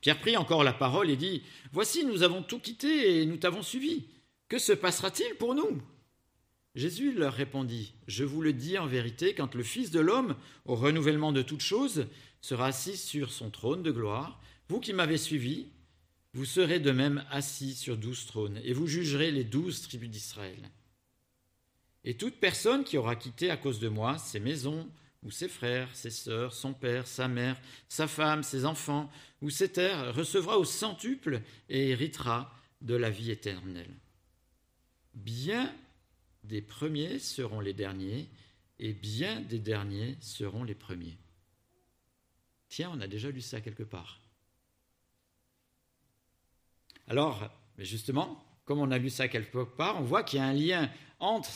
Pierre 0.00 0.20
prit 0.20 0.36
encore 0.36 0.64
la 0.64 0.72
parole 0.72 1.10
et 1.10 1.16
dit 1.16 1.42
Voici, 1.72 2.04
nous 2.04 2.22
avons 2.22 2.42
tout 2.42 2.58
quitté 2.58 3.20
et 3.20 3.26
nous 3.26 3.36
t'avons 3.36 3.62
suivi. 3.62 4.04
Que 4.48 4.58
se 4.58 4.72
passera-t-il 4.72 5.34
pour 5.36 5.54
nous? 5.54 5.82
Jésus 6.74 7.12
leur 7.12 7.32
répondit 7.32 7.94
Je 8.06 8.24
vous 8.24 8.42
le 8.42 8.52
dis 8.52 8.78
en 8.78 8.86
vérité, 8.86 9.34
quand 9.34 9.54
le 9.54 9.62
Fils 9.62 9.90
de 9.90 10.00
l'homme, 10.00 10.36
au 10.64 10.74
renouvellement 10.74 11.32
de 11.32 11.42
toutes 11.42 11.60
choses, 11.60 12.06
sera 12.40 12.66
assis 12.66 12.96
sur 12.96 13.32
son 13.32 13.50
trône 13.50 13.82
de 13.82 13.90
gloire, 13.90 14.40
vous 14.68 14.80
qui 14.80 14.92
m'avez 14.92 15.18
suivi, 15.18 15.68
vous 16.34 16.44
serez 16.44 16.80
de 16.80 16.90
même 16.90 17.24
assis 17.30 17.74
sur 17.74 17.96
douze 17.96 18.26
trônes, 18.26 18.60
et 18.64 18.72
vous 18.72 18.88
jugerez 18.88 19.30
les 19.30 19.44
douze 19.44 19.82
tribus 19.82 20.10
d'Israël. 20.10 20.70
Et 22.02 22.16
toute 22.16 22.40
personne 22.40 22.84
qui 22.84 22.98
aura 22.98 23.16
quitté 23.16 23.50
à 23.50 23.56
cause 23.56 23.78
de 23.78 23.88
moi 23.88 24.18
ses 24.18 24.40
maisons, 24.40 24.90
ou 25.22 25.30
ses 25.30 25.48
frères, 25.48 25.94
ses 25.94 26.10
sœurs, 26.10 26.52
son 26.52 26.74
père, 26.74 27.06
sa 27.06 27.28
mère, 27.28 27.58
sa 27.88 28.06
femme, 28.06 28.42
ses 28.42 28.66
enfants, 28.66 29.10
ou 29.40 29.48
ses 29.48 29.70
terres, 29.70 30.14
recevra 30.14 30.58
au 30.58 30.64
centuple 30.64 31.40
et 31.70 31.90
héritera 31.90 32.52
de 32.82 32.94
la 32.94 33.10
vie 33.10 33.30
éternelle. 33.30 33.94
Bien 35.14 35.74
des 36.42 36.60
premiers 36.60 37.20
seront 37.20 37.60
les 37.60 37.72
derniers, 37.72 38.28
et 38.80 38.92
bien 38.92 39.40
des 39.40 39.60
derniers 39.60 40.16
seront 40.20 40.64
les 40.64 40.74
premiers. 40.74 41.16
Tiens, 42.68 42.90
on 42.92 43.00
a 43.00 43.06
déjà 43.06 43.30
lu 43.30 43.40
ça 43.40 43.60
quelque 43.60 43.84
part. 43.84 44.23
Alors, 47.08 47.50
justement, 47.78 48.42
comme 48.64 48.80
on 48.80 48.90
a 48.90 48.98
lu 48.98 49.10
ça 49.10 49.28
quelque 49.28 49.64
part, 49.64 50.00
on 50.00 50.04
voit 50.04 50.22
qu'il 50.22 50.38
y 50.38 50.42
a 50.42 50.46
un 50.46 50.52
lien 50.52 50.90
entre 51.20 51.50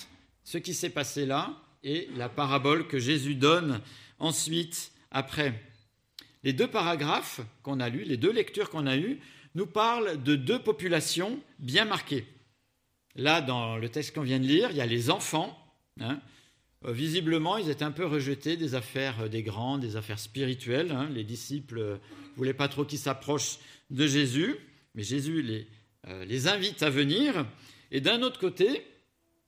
ce 0.44 0.58
qui 0.58 0.74
s'est 0.74 0.90
passé 0.90 1.26
là 1.26 1.56
et 1.82 2.08
la 2.16 2.28
parabole 2.28 2.86
que 2.86 2.98
Jésus 2.98 3.34
donne 3.34 3.80
ensuite, 4.18 4.92
après. 5.10 5.54
Les 6.42 6.52
deux 6.52 6.66
paragraphes 6.66 7.40
qu'on 7.62 7.80
a 7.80 7.88
lus, 7.88 8.04
les 8.04 8.16
deux 8.16 8.32
lectures 8.32 8.70
qu'on 8.70 8.86
a 8.86 8.96
eues, 8.96 9.18
nous 9.54 9.66
parlent 9.66 10.22
de 10.22 10.36
deux 10.36 10.58
populations 10.58 11.40
bien 11.58 11.84
marquées. 11.84 12.26
Là, 13.16 13.40
dans 13.40 13.76
le 13.76 13.88
texte 13.88 14.14
qu'on 14.14 14.22
vient 14.22 14.38
de 14.38 14.46
lire, 14.46 14.70
il 14.70 14.76
y 14.76 14.80
a 14.80 14.86
les 14.86 15.10
enfants. 15.10 15.58
Hein. 16.00 16.20
Euh, 16.84 16.92
visiblement, 16.92 17.56
ils 17.56 17.70
étaient 17.70 17.84
un 17.84 17.90
peu 17.90 18.06
rejetés 18.06 18.56
des 18.56 18.74
affaires 18.74 19.28
des 19.28 19.42
grands, 19.42 19.78
des 19.78 19.96
affaires 19.96 20.18
spirituelles. 20.18 20.92
Hein. 20.92 21.08
Les 21.10 21.24
disciples 21.24 21.80
ne 21.80 21.96
voulaient 22.36 22.54
pas 22.54 22.68
trop 22.68 22.84
qu'ils 22.84 22.98
s'approchent 22.98 23.58
de 23.90 24.06
Jésus 24.06 24.56
mais 24.98 25.04
Jésus 25.04 25.42
les, 25.42 25.68
euh, 26.08 26.24
les 26.24 26.48
invite 26.48 26.82
à 26.82 26.90
venir. 26.90 27.46
Et 27.92 28.00
d'un 28.00 28.20
autre 28.22 28.40
côté, 28.40 28.84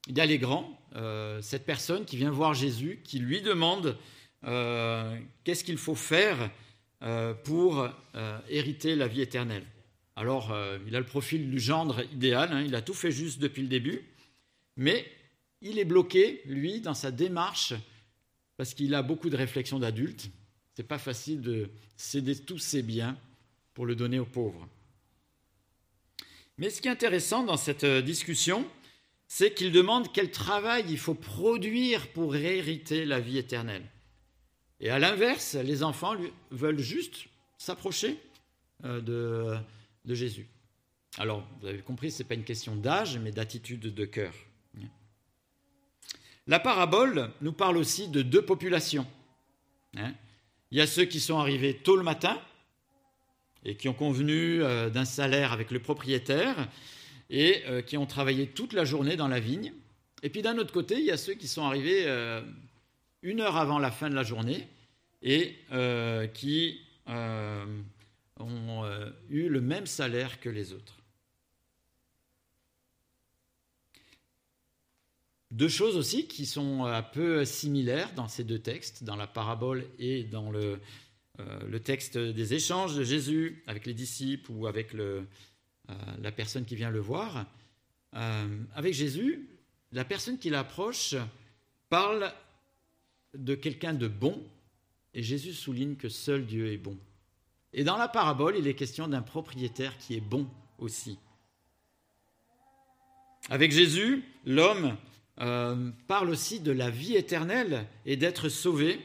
il 0.07 0.17
y 0.17 0.21
a 0.21 0.27
les 0.27 0.39
grands, 0.39 0.81
euh, 0.95 1.43
cette 1.43 1.67
personne 1.67 2.05
qui 2.05 2.17
vient 2.17 2.31
voir 2.31 2.55
Jésus, 2.55 3.01
qui 3.03 3.19
lui 3.19 3.43
demande 3.43 3.99
euh, 4.45 5.19
qu'est-ce 5.43 5.65
qu'il 5.65 5.77
faut 5.77 5.97
faire 5.97 6.51
pour 7.45 7.89
hériter 8.51 8.95
la 8.95 9.09
vie 9.09 9.23
éternelle. 9.23 9.65
Alors, 10.17 10.55
il 10.87 10.95
a 10.95 10.99
le 10.99 11.07
profil 11.07 11.51
du 11.51 11.59
gendre 11.59 12.05
idéal, 12.13 12.51
hein, 12.53 12.61
il 12.61 12.75
a 12.75 12.83
tout 12.83 12.93
fait 12.93 13.11
juste 13.11 13.39
depuis 13.39 13.63
le 13.63 13.69
début, 13.69 14.03
mais 14.77 15.11
il 15.63 15.79
est 15.79 15.87
bloqué, 15.87 16.43
lui, 16.45 16.83
dans 16.83 16.93
sa 16.93 17.11
démarche, 17.11 17.73
parce 18.59 18.75
qu'il 18.75 18.95
a 18.95 19.01
beaucoup 19.03 19.31
de 19.31 19.37
réflexions 19.37 19.79
d'adulte. 19.79 20.29
C'est 20.75 20.87
pas 20.87 20.99
facile 20.99 21.41
de 21.41 21.71
céder 21.97 22.37
tous 22.37 22.59
ses 22.59 22.83
biens 22.83 23.17
pour 23.73 23.87
le 23.87 23.97
donner 23.97 24.19
aux 24.19 24.27
pauvres. 24.27 24.69
Mais 26.61 26.69
ce 26.69 26.83
qui 26.83 26.89
est 26.89 26.91
intéressant 26.91 27.43
dans 27.43 27.57
cette 27.57 27.85
euh, 27.85 28.03
discussion, 28.03 28.67
c'est 29.27 29.55
qu'il 29.55 29.73
demande 29.73 30.13
quel 30.13 30.31
travail 30.31 30.85
il 30.91 30.99
faut 30.99 31.15
produire 31.15 32.07
pour 32.09 32.37
hériter 32.37 33.07
la 33.07 33.19
vie 33.19 33.39
éternelle. 33.39 33.87
Et 34.79 34.91
à 34.91 34.99
l'inverse, 34.99 35.55
les 35.55 35.83
enfants 35.83 36.15
veulent 36.51 36.79
juste 36.79 37.29
s'approcher 37.57 38.19
euh, 38.85 39.01
de, 39.01 39.57
de, 40.05 40.15
Jésus. 40.15 40.49
Alors, 41.17 41.43
vous 41.61 41.67
avez 41.67 41.81
compris, 41.81 42.11
ce 42.11 42.23
n'est 42.23 42.29
pas 42.29 42.35
une 42.35 42.45
question 42.45 42.77
d'âge, 42.77 43.19
mais 43.19 43.33
d'attitude 43.33 43.81
de 43.81 44.05
cœur. 44.05 44.35
La 46.47 46.61
parabole 46.61 47.31
nous 47.41 47.53
parle 47.53 47.79
aussi 47.79 48.09
de 48.09 48.21
deux 48.21 48.45
populations. 48.45 49.07
Hein. 49.97 50.13
Il 50.71 50.79
y 50.79 50.83
a 50.83 50.87
ceux 50.87 51.07
qui 51.07 51.21
sont 51.21 51.39
arrivés 51.39 51.75
tôt 51.75 51.97
le 51.97 52.03
matin, 52.03 52.39
et 53.65 53.77
qui 53.77 53.89
ont 53.89 53.95
convenu 53.95 54.63
euh, 54.63 54.91
d'un 54.91 55.05
salaire 55.05 55.53
avec 55.53 55.71
le 55.71 55.81
propriétaire 55.81 56.69
et 57.29 57.63
euh, 57.67 57.83
qui 57.83 57.97
ont 57.97 58.07
travaillé 58.07 58.47
toute 58.47 58.73
la 58.73 58.85
journée 58.85 59.17
dans 59.17 59.29
la 59.29 59.41
vigne. 59.41 59.73
Et 60.23 60.31
puis 60.31 60.43
d'un 60.43 60.59
autre 60.59 60.73
côté, 60.73 60.99
il 60.99 61.05
y 61.05 61.11
a 61.11 61.17
ceux 61.17 61.35
qui 61.35 61.49
sont 61.49 61.65
arrivés 61.65 62.05
euh, 62.07 62.43
une 63.23 63.41
heure 63.41 63.57
avant 63.57 63.79
la 63.79 63.91
fin 63.91 64.09
de 64.09 64.15
la 64.15 64.23
journée 64.23 64.67
et 65.23 65.57
qui 66.33 66.81
ont 68.39 68.85
eu 69.29 69.49
le 69.51 69.61
même 69.61 69.85
salaire 69.85 70.41
que 70.41 70.49
les 70.49 70.73
autres. 70.73 70.97
Deux 75.51 75.69
choses 75.69 75.97
aussi 75.99 76.27
qui 76.27 76.47
sont 76.47 76.85
un 76.85 77.03
peu 77.03 77.45
similaires 77.45 78.15
dans 78.15 78.29
ces 78.29 78.45
deux 78.45 78.61
textes, 78.61 79.05
dans 79.05 79.17
la 79.17 79.27
parabole 79.27 79.85
et 79.99 80.25
dans 80.25 80.51
le, 80.51 80.81
le 81.69 81.81
texte 81.81 82.19
des 82.19 82.55
échanges 82.55 82.97
de 82.97 83.05
Jésus 83.05 83.63
avec 83.67 83.87
les 83.87 83.95
disciples 83.95 84.51
ou 84.53 84.67
avec 84.67 84.95
euh, 85.91 85.95
la 86.21 86.33
personne 86.33 86.65
qui 86.65 86.77
vient 86.77 86.91
le 86.91 87.01
voir. 87.01 87.47
Euh, 88.15 88.59
avec 88.75 88.95
Jésus, 88.95 89.49
la 89.93 90.05
personne 90.05 90.39
qui 90.39 90.51
l'approche 90.51 91.15
parle 91.89 92.33
de 93.35 93.55
quelqu'un 93.55 93.95
de 93.95 94.09
bon, 94.09 94.43
et 95.15 95.23
Jésus 95.23 95.53
souligne 95.53 95.97
que 95.97 96.09
seul 96.09 96.47
Dieu 96.47 96.73
est 96.73 96.79
bon. 96.79 96.97
Et 97.73 97.85
dans 97.85 97.97
la 97.97 98.09
parabole, 98.09 98.57
il 98.57 98.67
est 98.67 98.75
question 98.75 99.09
d'un 99.09 99.23
propriétaire 99.23 99.97
qui 99.99 100.17
est 100.17 100.21
bon 100.21 100.49
aussi. 100.79 101.19
Avec 103.49 103.73
Jésus, 103.73 104.25
l'homme 104.45 104.97
parle 105.37 106.31
aussi 106.31 106.61
de 106.61 106.73
la 106.73 106.91
vie 106.91 107.17
éternelle 107.17 107.87
et 108.05 108.17
d'être 108.17 108.49
sauvé 108.49 109.01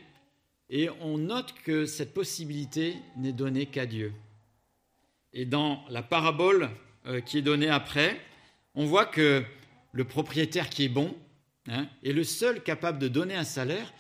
et 0.70 0.90
on 1.02 1.18
note 1.18 1.54
que 1.64 1.86
cette 1.86 2.14
possibilité 2.14 2.98
n'est 3.18 3.34
donnée 3.34 3.68
qu'à 3.68 3.86
Dieu. 3.86 4.14
Et 5.34 5.46
dans 5.46 5.84
la 5.90 6.02
parabole 6.02 6.70
euh, 7.06 7.22
qui 7.22 7.38
est 7.38 7.42
donnée 7.42 7.70
après, 7.70 8.20
on 8.74 8.86
voit 8.86 9.06
que 9.06 9.44
le 9.92 10.04
propriétaire 10.04 10.70
qui 10.70 10.86
est 10.86 10.90
bon 10.90 11.16
hein, 11.68 11.88
est 12.04 12.14
le 12.14 12.24
seul 12.24 12.64
capable 12.64 13.00
de 13.00 13.08
donner 13.08 13.36
un 13.36 13.44
salaire, 13.44 13.94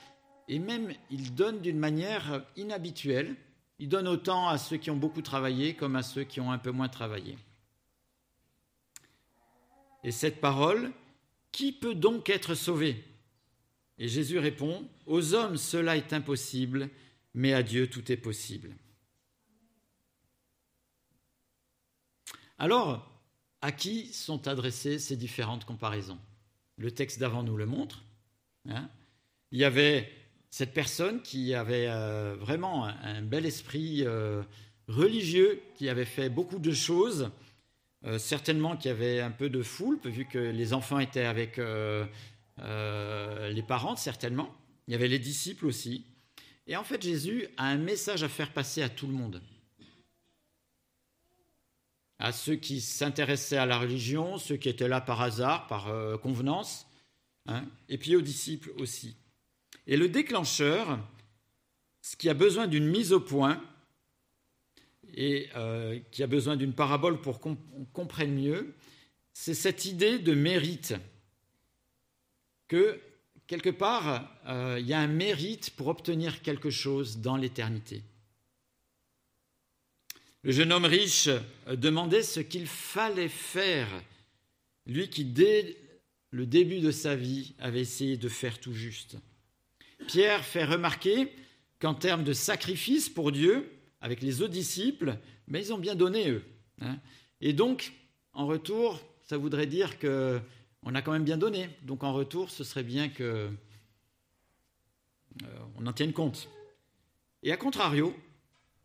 et 0.47 0.59
même 0.59 0.93
il 1.09 1.33
donne 1.33 1.61
d'une 1.61 1.79
manière 1.79 2.43
inhabituelle. 2.55 3.35
Il 3.79 3.89
donne 3.89 4.07
autant 4.07 4.47
à 4.47 4.57
ceux 4.57 4.77
qui 4.77 4.89
ont 4.89 4.95
beaucoup 4.95 5.21
travaillé 5.21 5.73
comme 5.73 5.95
à 5.95 6.03
ceux 6.03 6.23
qui 6.23 6.39
ont 6.39 6.51
un 6.51 6.57
peu 6.57 6.71
moins 6.71 6.87
travaillé. 6.87 7.37
Et 10.03 10.11
cette 10.11 10.39
parole, 10.39 10.91
qui 11.51 11.71
peut 11.71 11.95
donc 11.95 12.29
être 12.29 12.53
sauvé 12.53 13.03
et 13.97 14.07
Jésus 14.07 14.39
répond, 14.39 14.87
Aux 15.05 15.33
hommes 15.33 15.57
cela 15.57 15.97
est 15.97 16.13
impossible, 16.13 16.89
mais 17.33 17.53
à 17.53 17.63
Dieu 17.63 17.89
tout 17.89 18.11
est 18.11 18.17
possible. 18.17 18.75
Alors, 22.57 23.11
à 23.61 23.71
qui 23.71 24.13
sont 24.13 24.47
adressées 24.47 24.99
ces 24.99 25.17
différentes 25.17 25.65
comparaisons? 25.65 26.19
Le 26.77 26.91
texte 26.91 27.19
d'avant 27.19 27.43
nous 27.43 27.57
le 27.57 27.65
montre. 27.65 28.03
Hein. 28.69 28.89
Il 29.51 29.59
y 29.59 29.63
avait 29.63 30.09
cette 30.49 30.73
personne 30.73 31.21
qui 31.21 31.53
avait 31.53 31.87
euh, 31.89 32.35
vraiment 32.39 32.85
un, 32.85 33.21
bel 33.21 33.45
esprit 33.45 34.03
euh, 34.05 34.41
religieux, 34.87 35.61
qui 35.75 35.89
avait 35.89 36.05
fait 36.05 36.29
beaucoup 36.29 36.59
de 36.59 36.71
choses, 36.71 37.29
euh, 38.05 38.17
certainement 38.19 38.77
qui 38.77 38.87
avait 38.87 39.19
un 39.19 39.31
peu 39.31 39.49
de 39.49 39.61
foule, 39.61 39.99
vu 40.05 40.25
que 40.25 40.37
les 40.37 40.73
enfants 40.73 40.99
étaient 40.99 41.25
avec 41.25 41.59
euh, 42.59 43.49
les 43.49 43.63
parents 43.63 43.95
certainement, 43.95 44.53
il 44.87 44.91
y 44.91 44.95
avait 44.95 45.07
les 45.07 45.19
disciples 45.19 45.65
aussi. 45.65 46.05
Et 46.67 46.75
en 46.75 46.83
fait, 46.83 47.01
Jésus 47.01 47.47
a 47.57 47.65
un 47.65 47.77
message 47.77 48.23
à 48.23 48.29
faire 48.29 48.51
passer 48.51 48.81
à 48.81 48.89
tout 48.89 49.07
le 49.07 49.13
monde. 49.13 49.41
À 52.17 52.31
ceux 52.31 52.55
qui 52.55 52.81
s'intéressaient 52.81 53.57
à 53.57 53.65
la 53.65 53.77
religion, 53.77 54.37
ceux 54.37 54.55
qui 54.55 54.69
étaient 54.69 54.87
là 54.87 55.01
par 55.01 55.21
hasard, 55.21 55.67
par 55.67 55.89
euh, 55.89 56.17
convenance, 56.17 56.87
hein, 57.45 57.65
et 57.89 57.97
puis 57.97 58.15
aux 58.15 58.21
disciples 58.21 58.71
aussi. 58.77 59.15
Et 59.85 59.97
le 59.97 60.09
déclencheur, 60.09 60.99
ce 62.01 62.15
qui 62.15 62.29
a 62.29 62.33
besoin 62.33 62.67
d'une 62.67 62.87
mise 62.87 63.11
au 63.11 63.19
point, 63.19 63.61
et 65.13 65.49
euh, 65.55 65.99
qui 66.11 66.23
a 66.23 66.27
besoin 66.27 66.55
d'une 66.55 66.73
parabole 66.73 67.21
pour 67.21 67.39
qu'on 67.39 67.57
comprenne 67.93 68.33
mieux, 68.33 68.75
c'est 69.33 69.53
cette 69.53 69.85
idée 69.85 70.19
de 70.19 70.33
mérite 70.33 70.95
que 72.75 72.99
quelque 73.47 73.69
part, 73.69 74.29
euh, 74.47 74.77
il 74.81 74.85
y 74.85 74.93
a 74.93 74.99
un 74.99 75.07
mérite 75.07 75.69
pour 75.77 75.87
obtenir 75.87 76.41
quelque 76.41 76.69
chose 76.69 77.19
dans 77.19 77.37
l'éternité. 77.37 78.03
Le 80.43 80.51
jeune 80.51 80.73
homme 80.73 80.83
riche 80.83 81.29
demandait 81.71 82.21
ce 82.21 82.41
qu'il 82.41 82.67
fallait 82.67 83.29
faire, 83.29 83.87
lui 84.85 85.09
qui, 85.09 85.23
dès 85.23 85.77
le 86.31 86.45
début 86.45 86.81
de 86.81 86.91
sa 86.91 87.15
vie, 87.15 87.55
avait 87.59 87.79
essayé 87.79 88.17
de 88.17 88.27
faire 88.27 88.59
tout 88.59 88.73
juste. 88.73 89.15
Pierre 90.07 90.43
fait 90.43 90.65
remarquer 90.65 91.31
qu'en 91.79 91.93
termes 91.93 92.25
de 92.25 92.33
sacrifice 92.33 93.07
pour 93.07 93.31
Dieu, 93.31 93.71
avec 94.01 94.21
les 94.21 94.41
autres 94.41 94.53
disciples, 94.53 95.17
mais 95.47 95.61
ils 95.61 95.73
ont 95.73 95.79
bien 95.79 95.95
donné, 95.95 96.29
eux. 96.29 96.43
Hein. 96.81 96.97
Et 97.39 97.53
donc, 97.53 97.93
en 98.33 98.45
retour, 98.45 99.01
ça 99.23 99.37
voudrait 99.37 99.65
dire 99.65 99.97
que 99.97 100.41
on 100.85 100.95
a 100.95 101.01
quand 101.01 101.11
même 101.11 101.25
bien 101.25 101.37
donné. 101.37 101.69
Donc 101.81 102.03
en 102.03 102.13
retour, 102.13 102.49
ce 102.49 102.63
serait 102.63 102.83
bien 102.83 103.09
que 103.09 103.51
euh, 105.43 105.59
on 105.77 105.85
en 105.85 105.93
tienne 105.93 106.13
compte. 106.13 106.49
Et 107.43 107.51
à 107.51 107.57
contrario, 107.57 108.15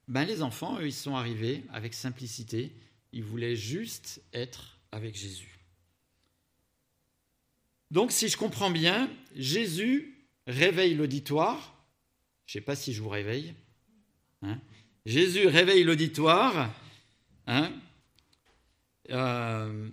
ben 0.09 0.25
les 0.25 0.43
enfants, 0.43 0.79
eux, 0.81 0.87
ils 0.87 0.93
sont 0.93 1.15
arrivés 1.15 1.63
avec 1.73 1.95
simplicité. 1.95 2.73
Ils 3.13 3.23
voulaient 3.23 3.57
juste 3.57 4.23
être 4.33 4.79
avec 4.91 5.17
Jésus. 5.17 5.61
Donc, 7.91 8.13
si 8.13 8.29
je 8.29 8.37
comprends 8.37 8.71
bien, 8.71 9.11
Jésus 9.35 10.27
réveille 10.47 10.95
l'auditoire. 10.95 11.75
Je 12.47 12.59
ne 12.59 12.61
sais 12.61 12.65
pas 12.65 12.77
si 12.77 12.93
je 12.93 13.03
vous 13.03 13.09
réveille. 13.09 13.55
Hein. 14.43 14.61
Jésus 15.07 15.47
réveille 15.47 15.83
l'auditoire. 15.83 16.73
Hein. 17.47 17.73
Euh, 19.11 19.89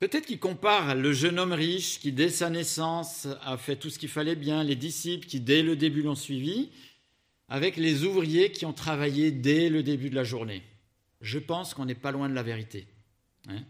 Peut-être 0.00 0.24
qu'il 0.24 0.40
compare 0.40 0.94
le 0.94 1.12
jeune 1.12 1.38
homme 1.38 1.52
riche 1.52 2.00
qui, 2.00 2.10
dès 2.10 2.30
sa 2.30 2.48
naissance, 2.48 3.28
a 3.42 3.58
fait 3.58 3.76
tout 3.76 3.90
ce 3.90 3.98
qu'il 3.98 4.08
fallait 4.08 4.34
bien, 4.34 4.64
les 4.64 4.74
disciples 4.74 5.26
qui, 5.26 5.40
dès 5.40 5.62
le 5.62 5.76
début, 5.76 6.00
l'ont 6.00 6.14
suivi, 6.14 6.70
avec 7.50 7.76
les 7.76 8.04
ouvriers 8.04 8.50
qui 8.50 8.64
ont 8.64 8.72
travaillé 8.72 9.30
dès 9.30 9.68
le 9.68 9.82
début 9.82 10.08
de 10.08 10.14
la 10.14 10.24
journée. 10.24 10.62
Je 11.20 11.38
pense 11.38 11.74
qu'on 11.74 11.84
n'est 11.84 11.94
pas 11.94 12.12
loin 12.12 12.30
de 12.30 12.34
la 12.34 12.42
vérité. 12.42 12.86
Hein. 13.48 13.62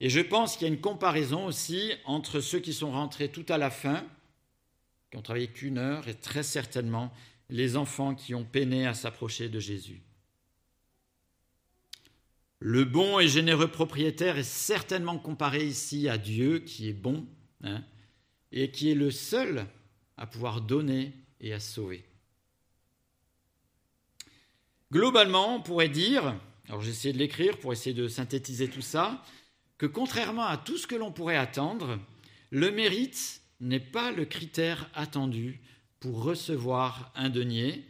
Et 0.00 0.08
je 0.08 0.20
pense 0.20 0.56
qu'il 0.56 0.66
y 0.66 0.70
a 0.70 0.72
une 0.72 0.80
comparaison 0.80 1.44
aussi 1.44 1.92
entre 2.06 2.40
ceux 2.40 2.58
qui 2.58 2.72
sont 2.72 2.90
rentrés 2.90 3.28
tout 3.28 3.44
à 3.50 3.58
la 3.58 3.70
fin, 3.70 4.06
qui 5.10 5.18
ont 5.18 5.22
travaillé 5.22 5.48
qu'une 5.48 5.76
heure, 5.76 6.08
et 6.08 6.14
très 6.14 6.42
certainement 6.42 7.12
les 7.50 7.76
enfants 7.76 8.14
qui 8.14 8.34
ont 8.34 8.44
peiné 8.44 8.86
à 8.86 8.94
s'approcher 8.94 9.50
de 9.50 9.60
Jésus. 9.60 10.00
Le 12.64 12.84
bon 12.84 13.18
et 13.18 13.26
généreux 13.26 13.66
propriétaire 13.66 14.38
est 14.38 14.44
certainement 14.44 15.18
comparé 15.18 15.66
ici 15.66 16.08
à 16.08 16.16
Dieu 16.16 16.60
qui 16.60 16.88
est 16.88 16.92
bon 16.92 17.26
hein, 17.64 17.82
et 18.52 18.70
qui 18.70 18.88
est 18.88 18.94
le 18.94 19.10
seul 19.10 19.66
à 20.16 20.28
pouvoir 20.28 20.60
donner 20.60 21.12
et 21.40 21.52
à 21.52 21.58
sauver. 21.58 22.04
Globalement, 24.92 25.56
on 25.56 25.60
pourrait 25.60 25.88
dire, 25.88 26.38
alors 26.68 26.80
j'ai 26.82 26.90
essayé 26.90 27.12
de 27.12 27.18
l'écrire 27.18 27.58
pour 27.58 27.72
essayer 27.72 27.96
de 27.96 28.06
synthétiser 28.06 28.68
tout 28.68 28.80
ça, 28.80 29.24
que 29.76 29.86
contrairement 29.86 30.44
à 30.44 30.56
tout 30.56 30.78
ce 30.78 30.86
que 30.86 30.94
l'on 30.94 31.10
pourrait 31.10 31.36
attendre, 31.36 31.98
le 32.50 32.70
mérite 32.70 33.42
n'est 33.58 33.80
pas 33.80 34.12
le 34.12 34.24
critère 34.24 34.88
attendu 34.94 35.60
pour 35.98 36.22
recevoir 36.22 37.10
un 37.16 37.28
denier, 37.28 37.84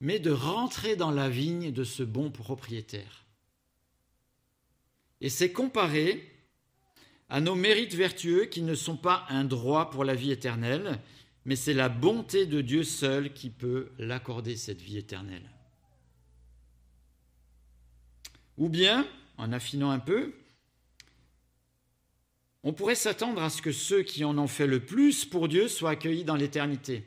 mais 0.00 0.20
de 0.20 0.30
rentrer 0.30 0.96
dans 0.96 1.10
la 1.10 1.28
vigne 1.28 1.70
de 1.70 1.84
ce 1.84 2.02
bon 2.02 2.30
propriétaire. 2.30 3.25
Et 5.20 5.28
c'est 5.28 5.52
comparé 5.52 6.32
à 7.28 7.40
nos 7.40 7.54
mérites 7.54 7.94
vertueux 7.94 8.44
qui 8.44 8.62
ne 8.62 8.74
sont 8.74 8.96
pas 8.96 9.26
un 9.28 9.44
droit 9.44 9.90
pour 9.90 10.04
la 10.04 10.14
vie 10.14 10.30
éternelle, 10.30 11.00
mais 11.44 11.56
c'est 11.56 11.74
la 11.74 11.88
bonté 11.88 12.46
de 12.46 12.60
Dieu 12.60 12.84
seul 12.84 13.32
qui 13.32 13.50
peut 13.50 13.90
l'accorder, 13.98 14.56
cette 14.56 14.82
vie 14.82 14.98
éternelle. 14.98 15.48
Ou 18.58 18.68
bien, 18.68 19.06
en 19.36 19.52
affinant 19.52 19.90
un 19.90 19.98
peu, 19.98 20.34
on 22.62 22.72
pourrait 22.72 22.94
s'attendre 22.94 23.42
à 23.42 23.50
ce 23.50 23.62
que 23.62 23.72
ceux 23.72 24.02
qui 24.02 24.24
en 24.24 24.38
ont 24.38 24.48
fait 24.48 24.66
le 24.66 24.84
plus 24.84 25.24
pour 25.24 25.46
Dieu 25.46 25.68
soient 25.68 25.90
accueillis 25.90 26.24
dans 26.24 26.36
l'éternité, 26.36 27.04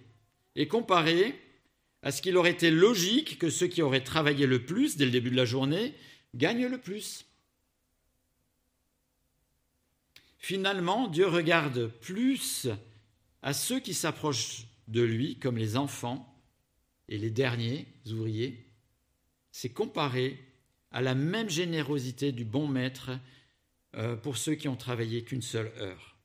et 0.56 0.68
comparer 0.68 1.40
à 2.02 2.12
ce 2.12 2.22
qu'il 2.22 2.38
aurait 2.38 2.52
été 2.52 2.72
logique 2.72 3.40
que 3.40 3.50
ceux 3.50 3.68
qui 3.68 3.82
auraient 3.82 4.04
travaillé 4.04 4.48
le 4.48 4.64
plus 4.64 4.96
dès 4.96 5.06
le 5.06 5.12
début 5.12 5.32
de 5.32 5.36
la 5.36 5.46
journée 5.46 5.96
gagnent 6.34 6.68
le 6.68 6.78
plus. 6.78 7.26
Finalement, 10.40 11.08
Dieu 11.08 11.28
regarde 11.28 11.88
plus 12.00 12.70
à 13.42 13.54
ceux 13.54 13.82
qui 13.82 13.94
s'approchent 13.94 14.66
de 14.88 15.02
lui, 15.02 15.38
comme 15.38 15.58
les 15.58 15.76
enfants 15.76 16.34
et 17.10 17.18
les 17.18 17.30
derniers 17.30 17.88
ouvriers. 18.08 18.66
C'est 19.52 19.70
comparé 19.70 20.44
à 20.92 21.02
la 21.02 21.14
même 21.14 21.50
générosité 21.50 22.32
du 22.32 22.46
bon 22.46 22.68
maître 22.68 23.12
euh, 23.96 24.16
pour 24.16 24.38
ceux 24.38 24.56
qui 24.56 24.70
ont 24.70 24.78
travaillé 24.78 25.24
qu'une 25.24 25.42
seule 25.42 25.72
heure. 25.78 26.18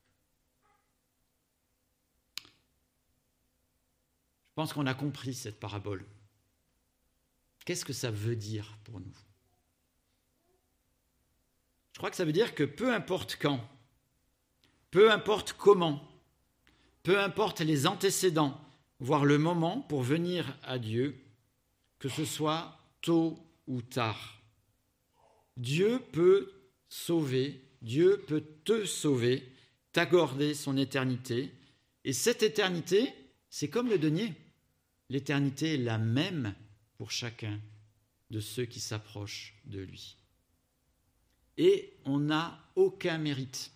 Je 4.48 4.54
pense 4.54 4.72
qu'on 4.72 4.86
a 4.86 4.94
compris 4.94 5.34
cette 5.34 5.58
parabole. 5.58 6.06
Qu'est-ce 7.64 7.84
que 7.84 7.92
ça 7.92 8.12
veut 8.12 8.36
dire 8.36 8.78
pour 8.84 9.00
nous? 9.00 9.16
Je 11.92 11.98
crois 11.98 12.10
que 12.10 12.16
ça 12.16 12.24
veut 12.24 12.32
dire 12.32 12.54
que 12.54 12.62
peu 12.62 12.94
importe 12.94 13.36
quand, 13.40 13.60
peu 14.94 15.10
importe 15.10 15.54
comment, 15.54 16.08
peu 17.02 17.18
importe 17.18 17.60
les 17.60 17.88
antécédents, 17.88 18.60
voire 19.00 19.24
le 19.24 19.38
moment 19.38 19.80
pour 19.80 20.04
venir 20.04 20.56
à 20.62 20.78
Dieu, 20.78 21.20
que 21.98 22.08
ce 22.08 22.24
soit 22.24 22.78
tôt 23.00 23.36
ou 23.66 23.82
tard. 23.82 24.40
Dieu 25.56 25.98
peut 26.12 26.52
sauver, 26.88 27.60
Dieu 27.82 28.22
peut 28.28 28.44
te 28.64 28.84
sauver, 28.84 29.42
t'accorder 29.90 30.54
son 30.54 30.76
éternité. 30.76 31.50
Et 32.04 32.12
cette 32.12 32.44
éternité, 32.44 33.12
c'est 33.50 33.68
comme 33.68 33.88
le 33.88 33.98
denier. 33.98 34.32
L'éternité 35.08 35.74
est 35.74 35.78
la 35.78 35.98
même 35.98 36.54
pour 36.98 37.10
chacun 37.10 37.60
de 38.30 38.38
ceux 38.38 38.66
qui 38.66 38.78
s'approchent 38.78 39.56
de 39.64 39.80
lui. 39.80 40.16
Et 41.56 41.96
on 42.04 42.20
n'a 42.20 42.62
aucun 42.76 43.18
mérite 43.18 43.72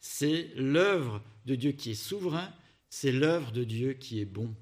c'est 0.00 0.50
l'œuvre 0.56 1.22
de 1.46 1.54
Dieu 1.54 1.72
qui 1.72 1.92
est 1.92 1.94
souverain, 1.94 2.52
c'est 2.88 3.12
l'œuvre 3.12 3.52
de 3.52 3.64
Dieu 3.64 3.94
qui 3.94 4.20
est 4.20 4.26
bon. 4.26 4.54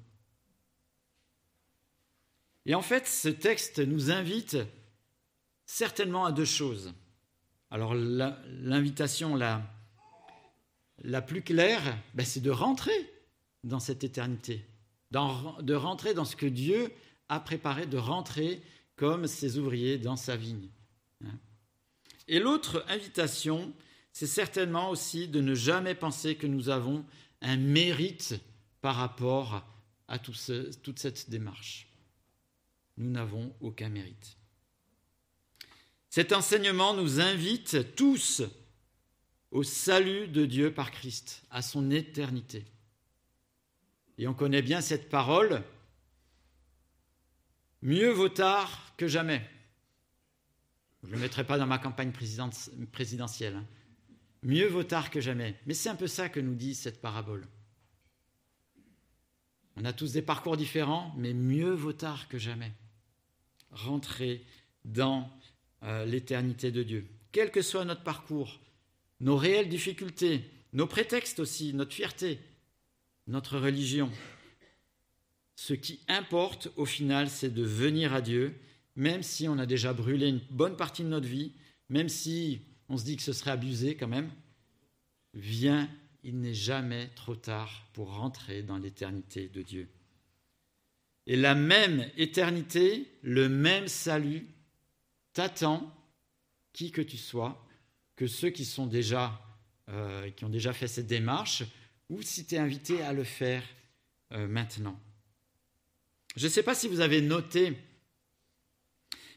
Et 2.65 2.73
en 2.73 2.81
fait, 2.81 3.07
ce 3.07 3.29
texte 3.29 3.79
nous 3.79 4.11
invite 4.11 4.57
certainement 5.65 6.25
à 6.25 6.31
deux 6.31 6.45
choses. 6.45 6.93
Alors 7.69 7.93
l'invitation 7.95 9.35
la, 9.35 9.61
la, 11.03 11.21
plus 11.21 11.41
claire, 11.41 11.97
ben, 12.13 12.25
c'est 12.25 12.41
de 12.41 12.51
rentrer 12.51 13.13
dans 13.63 13.79
cette 13.79 14.03
éternité, 14.03 14.65
de 15.11 15.73
rentrer 15.73 16.13
dans 16.13 16.25
ce 16.25 16.35
que 16.35 16.45
Dieu 16.45 16.91
a 17.29 17.39
préparé, 17.39 17.85
de 17.85 17.97
rentrer 17.97 18.61
comme 18.95 19.27
ses 19.27 19.57
ouvriers 19.57 19.97
dans 19.97 20.15
sa 20.15 20.35
vigne. 20.35 20.69
Et 22.27 22.39
l'autre 22.39 22.83
invitation, 22.87 23.73
c'est 24.15 24.27
certainement 24.27 24.91
aussi 24.91 25.27
de 25.27 25.41
ne 25.41 25.53
jamais 25.53 25.93
penser 25.93 26.37
que 26.37 26.47
nous 26.47 26.69
avons 26.69 27.05
un 27.41 27.57
mérite 27.57 28.35
par 28.79 28.95
rapport 28.95 29.67
à 30.07 30.19
toute 30.19 30.37
cette 30.99 31.29
démarche. 31.29 31.89
Nous 32.95 33.09
n'avons 33.09 33.53
aucun 33.59 33.89
mérite. 33.89 34.37
Cet 36.09 36.31
enseignement 36.31 36.93
nous 36.93 37.19
invite 37.19 37.93
tous 37.97 38.41
au 39.51 39.63
salut 39.63 40.29
de 40.29 40.45
Dieu 40.45 40.73
par 40.73 40.91
Christ, 40.91 41.43
à 41.51 41.61
son 41.61 41.91
éternité. 41.91 42.63
Et 44.17 44.29
on 44.29 44.33
connaît 44.33 44.61
bien 44.61 44.79
cette 44.79 45.09
parole, 45.09 45.61
mieux 47.81 48.11
vaut 48.11 48.29
tard 48.29 48.93
que 48.95 49.09
jamais. 49.09 49.45
Je 51.03 51.09
ne 51.09 51.15
le 51.15 51.19
mettrai 51.19 51.43
pas 51.43 51.57
dans 51.57 51.67
ma 51.67 51.79
campagne 51.79 52.13
présidentielle. 52.13 53.55
Hein. 53.57 53.65
Mieux 54.45 54.67
vaut 54.67 54.83
tard 54.83 55.09
que 55.09 55.19
jamais. 55.19 55.55
Mais 55.65 55.73
c'est 55.73 55.89
un 55.89 55.95
peu 55.95 56.05
ça 56.05 56.29
que 56.29 56.39
nous 56.39 56.53
dit 56.53 56.75
cette 56.75 57.01
parabole. 57.01 57.47
On 59.75 59.83
a 59.85 59.91
tous 59.91 60.13
des 60.13 60.21
parcours 60.21 60.55
différents, 60.55 61.11
mais 61.17 61.33
mieux 61.33 61.71
vaut 61.71 61.93
tard 61.93 62.27
que 62.27 62.37
jamais. 62.37 62.71
Rentrer 63.71 64.45
dans 64.85 65.27
euh, 65.81 66.05
l'éternité 66.05 66.71
de 66.71 66.83
Dieu. 66.83 67.07
Quel 67.31 67.49
que 67.51 67.63
soit 67.63 67.85
notre 67.85 68.03
parcours, 68.03 68.61
nos 69.19 69.35
réelles 69.35 69.67
difficultés, 69.67 70.43
nos 70.73 70.85
prétextes 70.85 71.39
aussi, 71.39 71.73
notre 71.73 71.93
fierté, 71.93 72.39
notre 73.25 73.57
religion. 73.57 74.11
Ce 75.55 75.73
qui 75.73 76.01
importe 76.07 76.69
au 76.75 76.85
final, 76.85 77.31
c'est 77.31 77.49
de 77.49 77.63
venir 77.63 78.13
à 78.13 78.21
Dieu, 78.21 78.53
même 78.95 79.23
si 79.23 79.47
on 79.47 79.57
a 79.57 79.65
déjà 79.65 79.91
brûlé 79.91 80.27
une 80.27 80.41
bonne 80.51 80.77
partie 80.77 81.03
de 81.03 81.09
notre 81.09 81.27
vie, 81.27 81.53
même 81.89 82.09
si 82.09 82.61
on 82.89 82.97
se 82.97 83.05
dit 83.05 83.17
que 83.17 83.23
ce 83.23 83.33
serait 83.33 83.51
abusé 83.51 83.95
quand 83.95 84.07
même. 84.07 84.31
Viens 85.33 85.89
il 86.25 86.39
n'est 86.41 86.55
jamais 86.55 87.09
trop 87.09 87.35
tard 87.35 87.87
pour 87.93 88.15
rentrer 88.15 88.63
dans 88.63 88.79
l'éternité 88.79 89.47
de 89.47 89.61
Dieu. 89.61 89.87
Et 91.27 91.35
la 91.35 91.53
même 91.53 92.09
éternité, 92.17 93.07
le 93.21 93.47
même 93.47 93.87
salut 93.87 94.47
t'attend, 95.33 95.93
qui 96.73 96.91
que 96.91 97.01
tu 97.01 97.15
sois, 97.15 97.63
que 98.15 98.25
ceux 98.25 98.49
qui 98.49 98.65
sont 98.65 98.87
déjà, 98.87 99.39
euh, 99.89 100.31
qui 100.31 100.45
ont 100.45 100.49
déjà 100.49 100.73
fait 100.73 100.87
cette 100.87 101.05
démarche, 101.05 101.63
ou 102.09 102.23
si 102.23 102.45
tu 102.45 102.55
es 102.55 102.57
invité 102.57 103.03
à 103.03 103.13
le 103.13 103.23
faire 103.23 103.63
euh, 104.33 104.47
maintenant. 104.47 104.99
Je 106.35 106.47
ne 106.47 106.51
sais 106.51 106.63
pas 106.63 106.73
si 106.73 106.87
vous 106.87 107.01
avez 107.01 107.21
noté, 107.21 107.77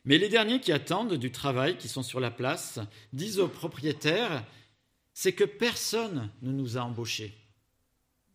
mais 0.09 0.16
les 0.16 0.31
derniers 0.31 0.59
qui 0.59 0.73
attendent 0.73 1.16
du 1.16 1.31
travail, 1.31 1.77
qui 1.77 1.87
sont 1.87 2.03
sur 2.03 2.18
la 2.18 2.31
place, 2.31 2.81
disent 3.12 3.38
aux 3.40 3.47
propriétaires, 3.47 4.42
c'est 5.12 5.35
que 5.35 5.44
personne 5.44 6.31
ne 6.40 6.51
nous 6.51 6.79
a 6.79 6.81
embauchés. 6.81 7.35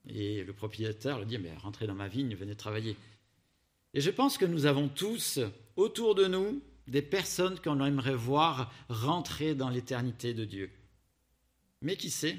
Et 0.08 0.44
le 0.44 0.54
propriétaire 0.54 1.18
leur 1.18 1.26
dit, 1.26 1.40
mais 1.40 1.52
rentrez 1.58 1.88
dans 1.88 1.96
ma 1.96 2.08
vigne, 2.08 2.36
venez 2.36 2.54
travailler. 2.54 2.96
Et 3.96 4.02
je 4.02 4.12
pense 4.12 4.38
que 4.38 4.46
nous 4.46 4.68
avons 4.68 4.88
tous 4.88 5.40
autour 5.76 6.14
de 6.14 6.28
nous 6.28 6.62
des 6.86 7.02
personnes 7.02 7.60
qu'on 7.60 7.84
aimerait 7.84 8.14
voir 8.14 8.72
rentrer 8.88 9.56
dans 9.56 9.70
l'éternité 9.70 10.36
de 10.36 10.46
Dieu. 10.46 10.70
Mais 11.82 11.98
qui 11.98 12.12
sait 12.12 12.38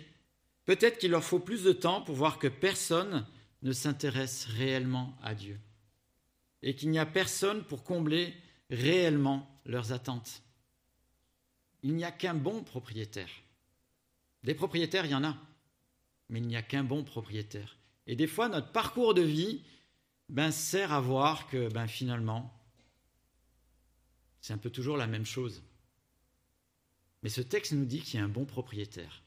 Peut-être 0.65 0.99
qu'il 0.99 1.11
leur 1.11 1.25
faut 1.25 1.41
plus 1.41 1.65
de 1.65 1.73
temps 1.73 2.03
pour 2.03 2.15
voir 2.15 2.39
que 2.39 2.47
personne 2.47 3.27
ne 3.63 3.73
s'intéresse 3.73 4.45
réellement 4.45 5.19
à 5.25 5.35
Dieu 5.35 5.59
et 6.63 6.77
qu'il 6.77 6.91
n'y 6.91 7.01
a 7.01 7.07
personne 7.07 7.65
pour 7.65 7.83
combler 7.83 8.33
réellement 8.71 9.61
leurs 9.67 9.93
attentes. 9.93 10.43
Il 11.83 11.95
n'y 11.95 12.05
a 12.05 12.11
qu'un 12.11 12.35
bon 12.35 12.63
propriétaire. 12.63 13.31
Des 14.43 14.55
propriétaires, 14.55 15.05
il 15.07 15.13
y 15.13 15.15
en 15.15 15.25
a, 15.25 15.37
mais 16.29 16.39
il 16.39 16.47
n'y 16.47 16.57
a 16.57 16.63
qu'un 16.63 16.85
bon 16.85 17.05
propriétaire. 17.05 17.77
Et 18.07 18.17
des 18.17 18.27
fois, 18.27 18.49
notre 18.49 18.73
parcours 18.73 19.15
de 19.15 19.23
vie 19.23 19.63
ben, 20.29 20.51
sert 20.51 20.93
à 20.93 21.01
voir 21.01 21.49
que 21.49 21.69
ben, 21.73 21.87
finalement, 21.87 22.53
c'est 24.41 24.53
un 24.53 24.59
peu 24.59 24.71
toujours 24.71 24.97
la 24.97 25.07
même 25.07 25.27
chose. 25.27 25.63
Mais 27.23 27.31
ce 27.31 27.41
texte 27.41 27.73
nous 27.73 27.87
dit 27.87 28.01
qu'il 28.01 28.21
y 28.21 28.23
a 28.23 28.25
un 28.25 28.29
bon 28.29 28.45
propriétaire. 28.45 29.23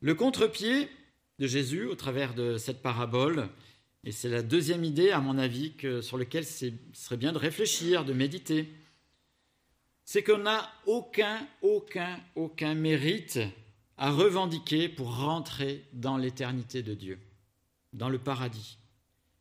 Le 0.00 0.14
contre-pied 0.14 0.90
de 1.38 1.46
Jésus 1.46 1.86
au 1.86 1.94
travers 1.94 2.34
de 2.34 2.58
cette 2.58 2.82
parabole, 2.82 3.48
et 4.06 4.12
c'est 4.12 4.28
la 4.28 4.42
deuxième 4.42 4.84
idée, 4.84 5.10
à 5.10 5.18
mon 5.18 5.36
avis, 5.36 5.74
sur 6.00 6.16
laquelle 6.16 6.46
ce 6.46 6.66
serait 6.92 7.16
bien 7.16 7.32
de 7.32 7.38
réfléchir, 7.38 8.04
de 8.04 8.12
méditer, 8.12 8.72
c'est 10.04 10.22
qu'on 10.22 10.38
n'a 10.38 10.70
aucun, 10.86 11.44
aucun, 11.60 12.20
aucun 12.36 12.76
mérite 12.76 13.40
à 13.98 14.12
revendiquer 14.12 14.88
pour 14.88 15.16
rentrer 15.16 15.84
dans 15.92 16.18
l'éternité 16.18 16.84
de 16.84 16.94
Dieu, 16.94 17.18
dans 17.94 18.08
le 18.08 18.20
paradis. 18.20 18.78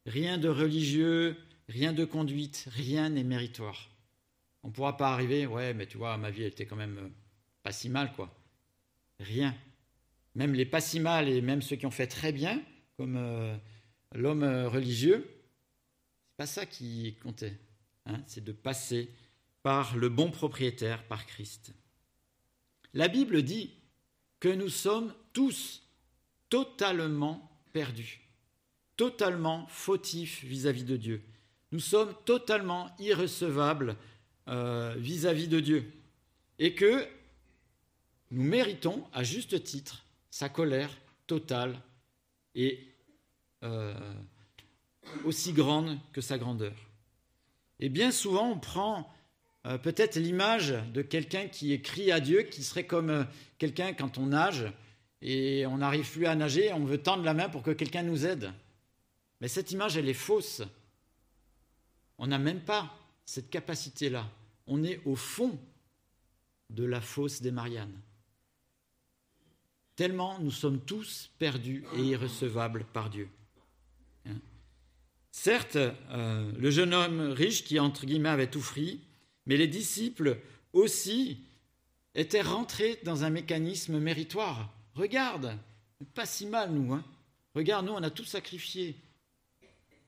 Rien 0.07 0.39
de 0.39 0.49
religieux, 0.49 1.37
rien 1.69 1.93
de 1.93 2.03
conduite, 2.03 2.67
rien 2.71 3.09
n'est 3.09 3.23
méritoire. 3.23 3.91
On 4.63 4.69
ne 4.69 4.73
pourra 4.73 4.97
pas 4.97 5.13
arriver, 5.13 5.45
ouais, 5.45 5.75
mais 5.75 5.85
tu 5.85 5.99
vois, 5.99 6.17
ma 6.17 6.31
vie, 6.31 6.41
elle 6.41 6.47
était 6.47 6.65
quand 6.65 6.75
même 6.75 6.97
euh, 6.97 7.09
pas 7.61 7.71
si 7.71 7.87
mal, 7.87 8.11
quoi. 8.13 8.33
Rien. 9.19 9.55
Même 10.33 10.55
les 10.55 10.65
pas 10.65 10.81
si 10.81 10.99
mal 10.99 11.29
et 11.29 11.39
même 11.41 11.61
ceux 11.61 11.75
qui 11.75 11.85
ont 11.85 11.91
fait 11.91 12.07
très 12.07 12.31
bien, 12.31 12.63
comme 12.97 13.15
euh, 13.15 13.55
l'homme 14.15 14.43
euh, 14.43 14.67
religieux, 14.69 15.27
c'est 16.27 16.37
pas 16.37 16.45
ça 16.45 16.65
qui 16.65 17.15
comptait. 17.21 17.57
Hein, 18.05 18.21
c'est 18.27 18.43
de 18.43 18.51
passer 18.51 19.09
par 19.63 19.95
le 19.97 20.09
bon 20.09 20.31
propriétaire, 20.31 21.03
par 21.07 21.25
Christ. 21.25 21.73
La 22.93 23.07
Bible 23.07 23.41
dit 23.41 23.71
que 24.39 24.49
nous 24.49 24.69
sommes 24.69 25.13
tous 25.33 25.83
totalement 26.49 27.49
perdus, 27.73 28.21
totalement 28.95 29.65
fautifs 29.67 30.43
vis-à-vis 30.43 30.83
de 30.83 30.97
Dieu. 30.97 31.23
Nous 31.71 31.79
sommes 31.79 32.13
totalement 32.25 32.95
irrecevables 32.99 33.97
euh, 34.47 34.95
vis-à-vis 34.97 35.47
de 35.47 35.59
Dieu. 35.59 35.91
Et 36.59 36.73
que 36.75 37.07
nous 38.31 38.43
méritons, 38.43 39.05
à 39.11 39.23
juste 39.23 39.63
titre, 39.63 40.05
sa 40.29 40.47
colère 40.47 40.95
totale 41.27 41.81
et 42.53 42.94
euh, 43.65 43.93
aussi 45.23 45.53
grande 45.53 45.97
que 46.13 46.21
sa 46.21 46.37
grandeur. 46.37 46.73
Et 47.79 47.89
bien 47.89 48.11
souvent, 48.11 48.49
on 48.51 48.59
prend 48.59 49.11
euh, 49.65 49.77
peut-être 49.77 50.17
l'image 50.17 50.75
de 50.93 51.01
quelqu'un 51.01 51.47
qui 51.47 51.73
écrit 51.73 52.11
à 52.11 52.19
Dieu, 52.19 52.43
qui 52.43 52.63
serait 52.63 52.85
comme 52.85 53.09
euh, 53.09 53.23
quelqu'un 53.57 53.93
quand 53.93 54.17
on 54.17 54.27
nage 54.27 54.71
et 55.21 55.65
on 55.65 55.77
n'arrive 55.77 56.09
plus 56.09 56.25
à 56.27 56.35
nager, 56.35 56.71
on 56.73 56.85
veut 56.85 57.01
tendre 57.01 57.23
la 57.23 57.33
main 57.33 57.49
pour 57.49 57.63
que 57.63 57.71
quelqu'un 57.71 58.03
nous 58.03 58.25
aide. 58.25 58.51
Mais 59.41 59.47
cette 59.47 59.71
image, 59.71 59.97
elle 59.97 60.09
est 60.09 60.13
fausse. 60.13 60.61
On 62.17 62.27
n'a 62.27 62.37
même 62.37 62.61
pas 62.61 62.95
cette 63.25 63.49
capacité-là. 63.49 64.29
On 64.67 64.83
est 64.83 65.01
au 65.05 65.15
fond 65.15 65.57
de 66.69 66.83
la 66.83 67.01
fosse 67.01 67.41
des 67.41 67.51
Mariannes. 67.51 67.99
Tellement 69.95 70.39
nous 70.39 70.51
sommes 70.51 70.81
tous 70.81 71.31
perdus 71.39 71.83
et 71.95 72.01
irrecevables 72.01 72.85
par 72.93 73.09
Dieu. 73.09 73.29
Certes, 75.37 75.75
euh, 75.75 76.49
le 76.57 76.71
jeune 76.71 76.93
homme 76.93 77.19
riche 77.19 77.65
qui, 77.65 77.77
entre 77.77 78.05
guillemets, 78.05 78.29
avait 78.29 78.49
tout 78.49 78.61
pris, 78.61 79.01
mais 79.45 79.57
les 79.57 79.67
disciples 79.67 80.39
aussi 80.71 81.41
étaient 82.15 82.41
rentrés 82.41 82.99
dans 83.03 83.25
un 83.25 83.29
mécanisme 83.29 83.99
méritoire. 83.99 84.73
Regarde, 84.95 85.59
pas 86.15 86.25
si 86.25 86.47
mal 86.47 86.71
nous. 86.71 86.93
Hein. 86.93 87.03
Regarde, 87.53 87.85
nous, 87.85 87.91
on 87.91 88.01
a 88.01 88.09
tout 88.09 88.23
sacrifié. 88.23 88.95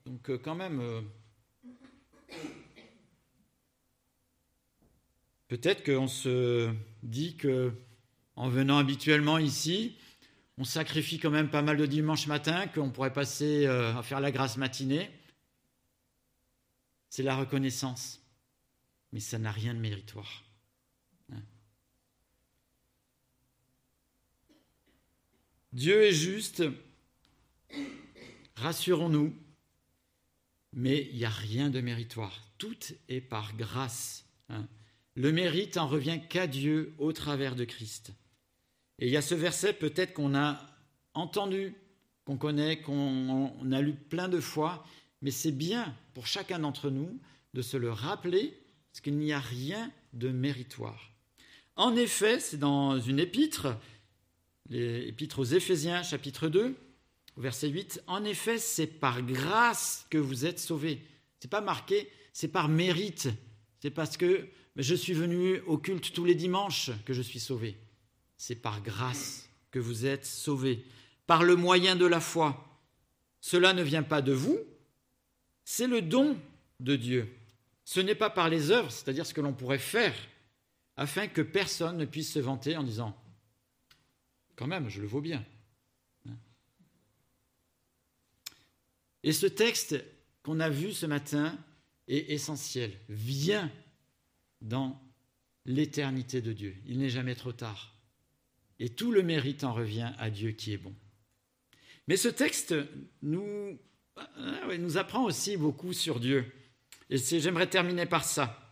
Donc 0.06 0.30
euh, 0.30 0.38
quand 0.40 0.56
même, 0.56 0.80
euh, 0.80 1.02
peut-être 5.50 5.84
qu'on 5.86 6.08
se 6.08 6.72
dit 7.04 7.36
que 7.36 7.74
en 8.38 8.48
venant 8.48 8.78
habituellement 8.78 9.38
ici, 9.38 9.98
on 10.58 10.64
sacrifie 10.64 11.20
quand 11.20 11.32
même 11.32 11.50
pas 11.50 11.62
mal 11.62 11.76
de 11.76 11.86
dimanche 11.86 12.28
matin, 12.28 12.66
qu'on 12.68 12.90
pourrait 12.90 13.14
passer 13.14 13.68
à 13.68 14.02
faire 14.02 14.22
la 14.22 14.32
grâce 14.32 14.58
matinée. 14.58 15.12
C'est 17.18 17.24
la 17.24 17.36
reconnaissance 17.36 18.22
mais 19.12 19.20
ça 19.20 19.40
n'a 19.40 19.52
rien 19.52 19.74
de 19.74 19.80
méritoire. 19.80 20.44
Hein. 21.32 21.42
Dieu 25.74 26.04
est 26.04 26.14
juste, 26.14 26.62
rassurons-nous, 28.56 29.36
mais 30.74 31.10
il 31.12 31.18
n'y 31.18 31.26
a 31.26 31.32
rien 31.32 31.72
de 31.72 31.82
méritoire. 31.82 32.40
Tout 32.60 32.78
est 33.10 33.22
par 33.22 33.56
grâce. 33.56 34.28
Hein. 34.50 34.68
Le 35.16 35.32
mérite 35.32 35.78
en 35.78 35.88
revient 35.88 36.22
qu'à 36.30 36.46
Dieu 36.46 36.94
au 37.00 37.14
travers 37.14 37.56
de 37.56 37.66
Christ. 37.66 38.12
Et 39.00 39.08
il 39.08 39.12
y 39.12 39.18
a 39.18 39.24
ce 39.24 39.34
verset 39.34 39.74
peut-être 39.74 40.14
qu'on 40.14 40.36
a 40.36 40.62
entendu, 41.16 41.74
qu'on 42.26 42.38
connaît, 42.38 42.80
qu'on 42.80 43.72
a 43.72 43.82
lu 43.82 43.96
plein 43.96 44.30
de 44.30 44.40
fois, 44.40 44.86
mais 45.22 45.32
c'est 45.32 45.52
bien 45.52 45.96
pour 46.14 46.28
chacun 46.28 46.60
d'entre 46.60 46.90
nous 46.90 47.20
de 47.54 47.62
se 47.62 47.78
le 47.78 47.92
rappeler 47.92 48.60
parce 48.92 49.02
qu'il 49.02 49.18
n'y 49.18 49.34
a 49.34 49.40
rien 49.40 49.92
de 50.14 50.30
méritoire. 50.30 51.12
En 51.76 51.96
effet, 51.96 52.40
c'est 52.40 52.58
dans 52.58 53.00
une 53.00 53.20
épître, 53.20 53.78
l'épître 54.70 55.40
aux 55.40 55.46
Éphésiens 55.46 56.02
chapitre 56.02 56.48
2, 56.48 56.76
verset 57.38 57.70
8, 57.70 58.04
en 58.08 58.24
effet, 58.24 58.58
c'est 58.58 58.88
par 58.88 59.22
grâce 59.22 60.08
que 60.10 60.18
vous 60.18 60.46
êtes 60.46 60.60
sauvés. 60.60 61.02
C'est 61.40 61.50
pas 61.50 61.62
marqué, 61.62 62.10
c'est 62.34 62.48
par 62.48 62.68
mérite. 62.68 63.30
C'est 63.80 63.92
parce 63.92 64.18
que 64.18 64.48
je 64.76 64.96
suis 64.96 65.14
venu 65.14 65.60
au 65.68 65.78
culte 65.78 66.14
tous 66.14 66.26
les 66.26 66.36
dimanches 66.36 66.92
que 67.06 67.14
je 67.14 67.22
suis 67.22 67.40
sauvé. 67.40 67.78
C'est 68.38 68.56
par 68.56 68.82
grâce 68.82 69.50
que 69.72 69.80
vous 69.80 70.06
êtes 70.06 70.26
sauvés, 70.26 70.84
par 71.28 71.44
le 71.44 71.56
moyen 71.56 71.96
de 71.96 72.06
la 72.06 72.20
foi. 72.20 72.64
Cela 73.42 73.74
ne 73.74 73.84
vient 73.84 74.04
pas 74.04 74.22
de 74.22 74.34
vous, 74.34 74.58
c'est 75.70 75.88
le 75.88 76.02
don 76.02 76.40
de 76.80 76.96
Dieu 76.96 77.38
ce 77.88 78.02
n'est 78.02 78.16
pas 78.16 78.30
par 78.30 78.50
les 78.50 78.70
œuvres, 78.72 78.92
c'est-à-dire 78.92 79.26
ce 79.26 79.34
que 79.34 79.40
l'on 79.40 79.54
pourrait 79.54 79.80
faire, 79.80 80.14
afin 80.98 81.30
que 81.30 81.42
personne 81.42 81.96
ne 81.96 82.04
puisse 82.04 82.34
se 82.34 82.40
vanter 82.40 82.76
en 82.76 82.84
disant 82.84 83.18
Quand 84.58 84.68
même, 84.68 84.90
je 84.90 85.00
le 85.00 85.08
vaux 85.08 85.22
bien. 85.22 85.46
Et 89.24 89.32
ce 89.32 89.46
texte 89.46 90.04
qu'on 90.44 90.60
a 90.60 90.70
vu 90.70 90.92
ce 90.92 91.06
matin 91.06 91.58
est 92.10 92.30
essentiel. 92.30 92.92
Viens 93.08 93.72
dans 94.60 95.02
l'éternité 95.64 96.42
de 96.42 96.52
Dieu. 96.52 96.76
Il 96.88 96.98
n'est 96.98 97.10
jamais 97.10 97.36
trop 97.36 97.54
tard. 97.54 97.96
Et 98.80 98.90
tout 98.90 99.14
le 99.14 99.24
mérite 99.24 99.64
en 99.64 99.74
revient 99.74 100.12
à 100.18 100.30
Dieu 100.30 100.52
qui 100.52 100.74
est 100.74 100.78
bon. 100.78 100.94
Mais 102.10 102.18
ce 102.18 102.28
texte 102.28 102.76
nous, 103.22 103.80
nous 104.78 104.98
apprend 104.98 105.24
aussi 105.24 105.58
beaucoup 105.58 105.94
sur 105.94 106.20
Dieu. 106.20 106.52
Et 107.10 107.18
j'aimerais 107.18 107.68
terminer 107.68 108.06
par 108.06 108.24
ça. 108.24 108.68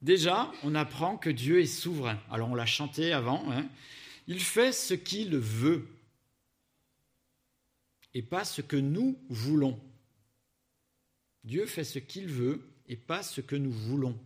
Déjà, 0.00 0.50
on 0.62 0.74
apprend 0.74 1.16
que 1.16 1.30
Dieu 1.30 1.60
est 1.60 1.66
souverain. 1.66 2.18
Alors 2.30 2.50
on 2.50 2.54
l'a 2.54 2.66
chanté 2.66 3.12
avant. 3.12 3.50
Hein. 3.52 3.68
Il 4.26 4.40
fait 4.40 4.72
ce 4.72 4.94
qu'il 4.94 5.36
veut 5.36 5.86
et 8.14 8.22
pas 8.22 8.44
ce 8.44 8.60
que 8.60 8.76
nous 8.76 9.18
voulons. 9.28 9.78
Dieu 11.44 11.66
fait 11.66 11.84
ce 11.84 11.98
qu'il 11.98 12.26
veut 12.26 12.62
et 12.88 12.96
pas 12.96 13.22
ce 13.22 13.40
que 13.40 13.56
nous 13.56 13.72
voulons. 13.72 14.18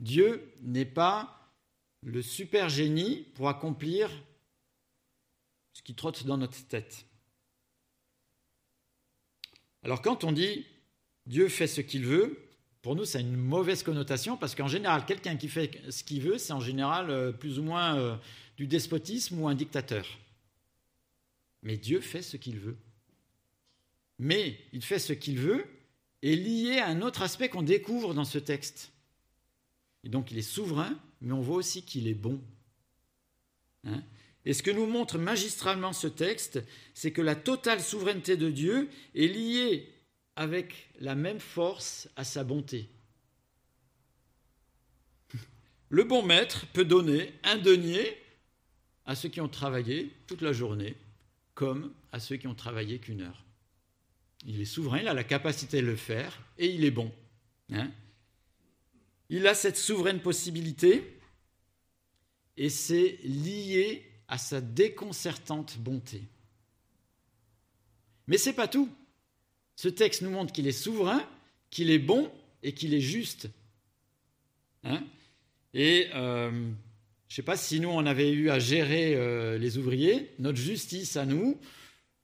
Dieu 0.00 0.52
n'est 0.62 0.84
pas 0.86 1.50
le 2.02 2.22
super 2.22 2.68
génie 2.68 3.26
pour 3.34 3.48
accomplir 3.48 4.10
ce 5.72 5.82
qui 5.82 5.94
trotte 5.94 6.24
dans 6.24 6.38
notre 6.38 6.66
tête. 6.66 7.06
Alors 9.82 10.02
quand 10.02 10.24
on 10.24 10.32
dit 10.32 10.66
Dieu 11.26 11.48
fait 11.48 11.66
ce 11.66 11.80
qu'il 11.80 12.04
veut, 12.04 12.50
pour 12.82 12.96
nous, 12.96 13.16
a 13.16 13.20
une 13.20 13.36
mauvaise 13.36 13.82
connotation 13.82 14.36
parce 14.36 14.54
qu'en 14.54 14.68
général, 14.68 15.04
quelqu'un 15.04 15.36
qui 15.36 15.48
fait 15.48 15.70
ce 15.90 16.02
qu'il 16.02 16.22
veut, 16.22 16.38
c'est 16.38 16.52
en 16.52 16.60
général 16.60 17.10
euh, 17.10 17.30
plus 17.30 17.58
ou 17.58 17.62
moins 17.62 17.98
euh, 17.98 18.16
du 18.56 18.66
despotisme 18.66 19.38
ou 19.38 19.48
un 19.48 19.54
dictateur. 19.54 20.06
Mais 21.62 21.76
Dieu 21.76 22.00
fait 22.00 22.22
ce 22.22 22.38
qu'il 22.38 22.58
veut. 22.58 22.78
Mais 24.18 24.58
il 24.72 24.82
fait 24.82 24.98
ce 24.98 25.12
qu'il 25.12 25.38
veut 25.38 25.66
est 26.22 26.36
lié 26.36 26.78
à 26.78 26.88
un 26.88 27.02
autre 27.02 27.22
aspect 27.22 27.48
qu'on 27.48 27.62
découvre 27.62 28.14
dans 28.14 28.24
ce 28.24 28.38
texte. 28.38 28.92
Et 30.04 30.08
donc 30.08 30.30
il 30.30 30.38
est 30.38 30.42
souverain, 30.42 30.98
mais 31.20 31.32
on 31.32 31.40
voit 31.40 31.56
aussi 31.56 31.82
qu'il 31.82 32.08
est 32.08 32.14
bon. 32.14 32.40
Hein? 33.84 34.02
Et 34.44 34.54
ce 34.54 34.62
que 34.62 34.70
nous 34.70 34.86
montre 34.86 35.18
magistralement 35.18 35.92
ce 35.92 36.06
texte, 36.06 36.62
c'est 36.94 37.12
que 37.12 37.20
la 37.20 37.34
totale 37.34 37.80
souveraineté 37.80 38.36
de 38.36 38.50
Dieu 38.50 38.88
est 39.14 39.26
liée 39.26 39.92
avec 40.36 40.88
la 41.00 41.14
même 41.14 41.40
force 41.40 42.08
à 42.16 42.24
sa 42.24 42.42
bonté. 42.42 42.88
Le 45.90 46.04
bon 46.04 46.22
maître 46.22 46.66
peut 46.72 46.86
donner 46.86 47.34
un 47.44 47.58
denier 47.58 48.16
à 49.04 49.14
ceux 49.14 49.28
qui 49.28 49.40
ont 49.40 49.48
travaillé 49.48 50.10
toute 50.26 50.40
la 50.40 50.52
journée, 50.52 50.96
comme 51.54 51.92
à 52.12 52.20
ceux 52.20 52.36
qui 52.36 52.46
ont 52.46 52.54
travaillé 52.54 52.98
qu'une 52.98 53.20
heure. 53.20 53.44
Il 54.46 54.60
est 54.60 54.66
souverain, 54.66 55.00
il 55.00 55.08
a 55.08 55.14
la 55.14 55.24
capacité 55.24 55.82
de 55.82 55.86
le 55.86 55.96
faire, 55.96 56.40
et 56.56 56.68
il 56.68 56.84
est 56.84 56.90
bon. 56.90 57.12
Hein. 57.72 57.90
il 59.28 59.46
a 59.46 59.54
cette 59.54 59.76
souveraine 59.76 60.20
possibilité, 60.20 61.20
et 62.56 62.68
c'est 62.68 63.18
lié 63.22 64.09
à 64.30 64.38
sa 64.38 64.60
déconcertante 64.60 65.76
bonté. 65.78 66.22
Mais 68.26 68.38
ce 68.38 68.48
n'est 68.48 68.54
pas 68.54 68.68
tout. 68.68 68.88
Ce 69.76 69.88
texte 69.88 70.22
nous 70.22 70.30
montre 70.30 70.52
qu'il 70.52 70.66
est 70.66 70.72
souverain, 70.72 71.22
qu'il 71.68 71.90
est 71.90 71.98
bon 71.98 72.30
et 72.62 72.72
qu'il 72.72 72.94
est 72.94 73.00
juste. 73.00 73.48
Hein? 74.84 75.02
Et 75.74 76.08
euh, 76.14 76.50
je 76.50 77.32
ne 77.32 77.36
sais 77.36 77.42
pas 77.42 77.56
si 77.56 77.80
nous, 77.80 77.90
on 77.90 78.06
avait 78.06 78.30
eu 78.30 78.50
à 78.50 78.58
gérer 78.58 79.14
euh, 79.14 79.58
les 79.58 79.78
ouvriers, 79.78 80.32
notre 80.38 80.58
justice 80.58 81.16
à 81.16 81.26
nous, 81.26 81.58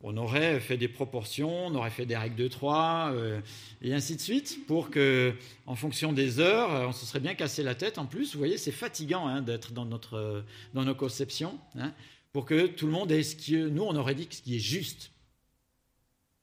on 0.02 0.16
aurait 0.16 0.60
fait 0.60 0.76
des 0.76 0.88
proportions, 0.88 1.66
on 1.66 1.74
aurait 1.74 1.90
fait 1.90 2.06
des 2.06 2.16
règles 2.16 2.36
de 2.36 2.48
trois, 2.48 3.10
euh, 3.12 3.40
et 3.82 3.94
ainsi 3.94 4.16
de 4.16 4.20
suite, 4.20 4.66
pour 4.66 4.90
que, 4.90 5.34
en 5.64 5.74
fonction 5.74 6.12
des 6.12 6.38
heures, 6.38 6.88
on 6.88 6.92
se 6.92 7.06
serait 7.06 7.20
bien 7.20 7.34
cassé 7.34 7.62
la 7.62 7.74
tête. 7.74 7.98
En 7.98 8.06
plus, 8.06 8.32
vous 8.32 8.38
voyez, 8.38 8.58
c'est 8.58 8.72
fatigant 8.72 9.26
hein, 9.26 9.40
d'être 9.40 9.72
dans, 9.72 9.86
notre, 9.86 10.44
dans 10.74 10.84
nos 10.84 10.94
conceptions, 10.94 11.58
hein, 11.76 11.94
pour 12.32 12.44
que 12.44 12.66
tout 12.66 12.86
le 12.86 12.92
monde 12.92 13.10
ait 13.10 13.22
ce 13.22 13.36
qui, 13.36 13.56
nous, 13.56 13.82
on 13.82 13.96
aurait 13.96 14.14
dit 14.14 14.28
ce 14.30 14.42
qui 14.42 14.56
est 14.56 14.60
juste. 14.60 15.12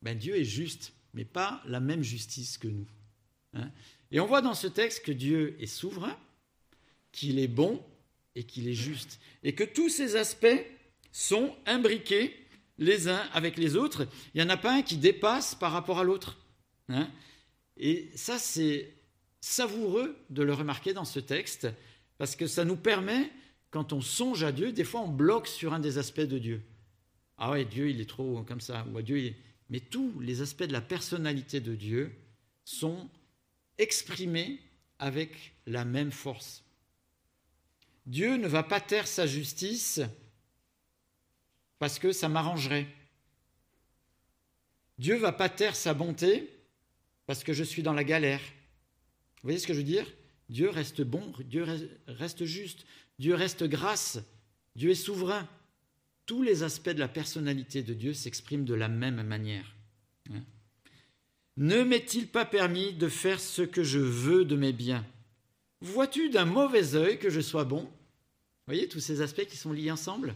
Ben, 0.01 0.17
Dieu 0.17 0.35
est 0.35 0.43
juste, 0.43 0.93
mais 1.13 1.25
pas 1.25 1.61
la 1.65 1.79
même 1.79 2.03
justice 2.03 2.57
que 2.57 2.67
nous. 2.67 2.87
Hein. 3.53 3.69
Et 4.11 4.19
on 4.19 4.25
voit 4.25 4.41
dans 4.41 4.55
ce 4.55 4.67
texte 4.67 5.05
que 5.05 5.11
Dieu 5.11 5.55
est 5.59 5.67
souverain, 5.67 6.17
qu'il 7.11 7.39
est 7.39 7.47
bon 7.47 7.81
et 8.35 8.43
qu'il 8.43 8.67
est 8.67 8.73
juste, 8.73 9.19
et 9.43 9.53
que 9.53 9.63
tous 9.63 9.89
ces 9.89 10.15
aspects 10.15 10.65
sont 11.11 11.55
imbriqués 11.67 12.42
les 12.77 13.07
uns 13.07 13.23
avec 13.33 13.57
les 13.57 13.75
autres. 13.75 14.07
Il 14.33 14.41
n'y 14.41 14.47
en 14.47 14.53
a 14.53 14.57
pas 14.57 14.73
un 14.73 14.81
qui 14.81 14.97
dépasse 14.97 15.55
par 15.55 15.71
rapport 15.71 15.99
à 15.99 16.03
l'autre. 16.03 16.37
Hein. 16.89 17.09
Et 17.77 18.11
ça, 18.15 18.37
c'est 18.39 18.93
savoureux 19.41 20.15
de 20.29 20.43
le 20.43 20.53
remarquer 20.53 20.93
dans 20.93 21.05
ce 21.05 21.19
texte, 21.19 21.67
parce 22.17 22.35
que 22.35 22.47
ça 22.47 22.65
nous 22.65 22.77
permet, 22.77 23.29
quand 23.71 23.93
on 23.93 24.01
songe 24.01 24.43
à 24.43 24.51
Dieu, 24.51 24.71
des 24.71 24.83
fois 24.83 25.01
on 25.01 25.09
bloque 25.09 25.47
sur 25.47 25.73
un 25.73 25.79
des 25.79 25.97
aspects 25.97 26.21
de 26.21 26.37
Dieu. 26.37 26.61
Ah 27.37 27.51
ouais, 27.51 27.65
Dieu, 27.65 27.89
il 27.89 27.99
est 27.99 28.09
trop 28.09 28.43
comme 28.43 28.61
ça, 28.61 28.85
ou 28.93 29.01
Dieu, 29.01 29.33
Mais 29.69 29.79
tous 29.79 30.19
les 30.19 30.41
aspects 30.41 30.63
de 30.63 30.71
la 30.71 30.81
personnalité 30.81 31.59
de 31.59 31.75
Dieu 31.75 32.15
sont 32.63 33.09
exprimés 33.77 34.59
avec 34.99 35.53
la 35.65 35.83
même 35.83 36.11
force. 36.11 36.63
Dieu 38.05 38.37
ne 38.37 38.47
va 38.47 38.63
pas 38.63 38.79
taire 38.79 39.07
sa 39.07 39.27
justice 39.27 40.01
parce 41.83 41.99
que 41.99 42.13
ça 42.13 42.29
m'arrangerait. 42.29 42.87
Dieu 44.99 45.17
va 45.17 45.33
pas 45.33 45.49
taire 45.49 45.75
sa 45.75 45.93
bonté 45.93 46.49
parce 47.25 47.43
que 47.43 47.51
je 47.51 47.61
suis 47.61 47.83
dans 47.83 47.91
la 47.91 48.05
galère. 48.05 48.39
Vous 48.39 49.49
voyez 49.49 49.59
ce 49.59 49.67
que 49.67 49.73
je 49.73 49.79
veux 49.79 49.83
dire? 49.83 50.07
Dieu 50.47 50.69
reste 50.69 51.01
bon, 51.01 51.33
Dieu 51.43 51.65
reste 52.07 52.45
juste, 52.45 52.85
Dieu 53.19 53.35
reste 53.35 53.65
grâce, 53.65 54.19
Dieu 54.77 54.91
est 54.91 54.95
souverain. 54.95 55.45
Tous 56.25 56.41
les 56.41 56.63
aspects 56.63 56.89
de 56.89 56.99
la 56.99 57.09
personnalité 57.09 57.83
de 57.83 57.93
Dieu 57.93 58.13
s'expriment 58.13 58.63
de 58.63 58.75
la 58.75 58.87
même 58.87 59.21
manière. 59.21 59.75
Hein? 60.31 60.41
Ne 61.57 61.83
m'est-il 61.83 62.27
pas 62.27 62.45
permis 62.45 62.93
de 62.93 63.09
faire 63.09 63.41
ce 63.41 63.61
que 63.61 63.83
je 63.83 63.99
veux 63.99 64.45
de 64.45 64.55
mes 64.55 64.71
biens? 64.71 65.05
Vois-tu 65.81 66.29
d'un 66.29 66.45
mauvais 66.45 66.95
œil 66.95 67.19
que 67.19 67.29
je 67.29 67.41
sois 67.41 67.65
bon? 67.65 67.81
Vous 67.81 68.67
voyez 68.67 68.87
tous 68.87 69.01
ces 69.01 69.19
aspects 69.19 69.47
qui 69.47 69.57
sont 69.57 69.73
liés 69.73 69.91
ensemble? 69.91 70.33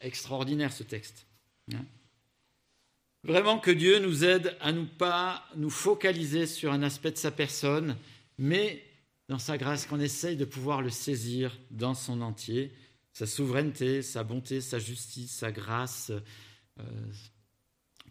Extraordinaire 0.00 0.72
ce 0.72 0.82
texte. 0.82 1.26
Hein. 1.72 1.84
Vraiment 3.24 3.58
que 3.58 3.70
Dieu 3.70 3.98
nous 3.98 4.24
aide 4.24 4.56
à 4.60 4.72
ne 4.72 4.84
pas 4.84 5.44
nous 5.56 5.70
focaliser 5.70 6.46
sur 6.46 6.72
un 6.72 6.82
aspect 6.82 7.10
de 7.10 7.16
sa 7.16 7.30
personne, 7.30 7.96
mais 8.38 8.84
dans 9.28 9.38
sa 9.38 9.58
grâce 9.58 9.86
qu'on 9.86 9.98
essaye 9.98 10.36
de 10.36 10.44
pouvoir 10.44 10.82
le 10.82 10.90
saisir 10.90 11.58
dans 11.70 11.94
son 11.94 12.20
entier, 12.20 12.72
sa 13.12 13.26
souveraineté, 13.26 14.02
sa 14.02 14.22
bonté, 14.22 14.60
sa 14.60 14.78
justice, 14.78 15.32
sa 15.32 15.50
grâce, 15.50 16.12
euh, 16.78 16.82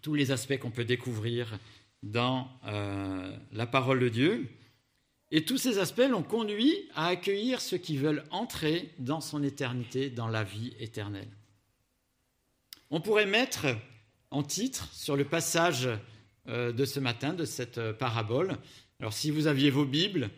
tous 0.02 0.16
les 0.16 0.32
aspects 0.32 0.58
qu'on 0.58 0.72
peut 0.72 0.84
découvrir 0.84 1.58
dans 2.04 2.50
euh, 2.66 3.38
la 3.54 3.66
parole 3.66 4.00
de 4.00 4.10
Dieu. 4.10 4.50
Et 5.32 5.46
tous 5.46 5.58
ces 5.58 5.80
aspects 5.80 6.08
l'ont 6.10 6.24
conduit 6.24 6.90
à 6.94 7.08
accueillir 7.08 7.62
ceux 7.62 7.78
qui 7.78 7.98
veulent 7.98 8.24
entrer 8.32 8.94
dans 9.00 9.22
son 9.22 9.44
éternité, 9.44 10.10
dans 10.10 10.28
la 10.28 10.44
vie 10.44 10.74
éternelle. 10.80 11.30
On 12.92 13.02
pourrait 13.02 13.26
mettre 13.26 13.66
en 14.30 14.44
titre 14.44 14.88
sur 14.94 15.16
le 15.16 15.26
passage 15.26 15.90
euh, 16.48 16.72
de 16.72 16.86
ce 16.86 17.00
matin, 17.00 17.34
de 17.34 17.46
cette 17.46 17.80
euh, 17.80 17.94
parabole. 17.94 18.58
Alors 19.00 19.14
si 19.14 19.32
vous 19.32 19.48
aviez 19.48 19.72
vos 19.72 19.86
Bibles, 19.86 20.30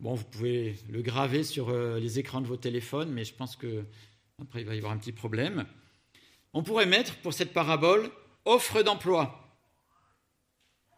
vous 0.00 0.16
pouvez 0.16 0.76
le 0.88 1.00
graver 1.00 1.44
sur 1.44 1.68
euh, 1.68 2.00
les 2.00 2.18
écrans 2.18 2.40
de 2.40 2.48
vos 2.48 2.56
téléphones, 2.56 3.10
mais 3.12 3.24
je 3.24 3.34
pense 3.34 3.54
que 3.54 3.84
après 4.42 4.62
il 4.62 4.66
va 4.66 4.74
y 4.74 4.78
avoir 4.78 4.92
un 4.92 4.98
petit 4.98 5.12
problème. 5.12 5.64
On 6.52 6.64
pourrait 6.64 6.86
mettre 6.86 7.16
pour 7.18 7.32
cette 7.32 7.52
parabole 7.52 8.10
offre 8.44 8.82
d'emploi. 8.82 9.60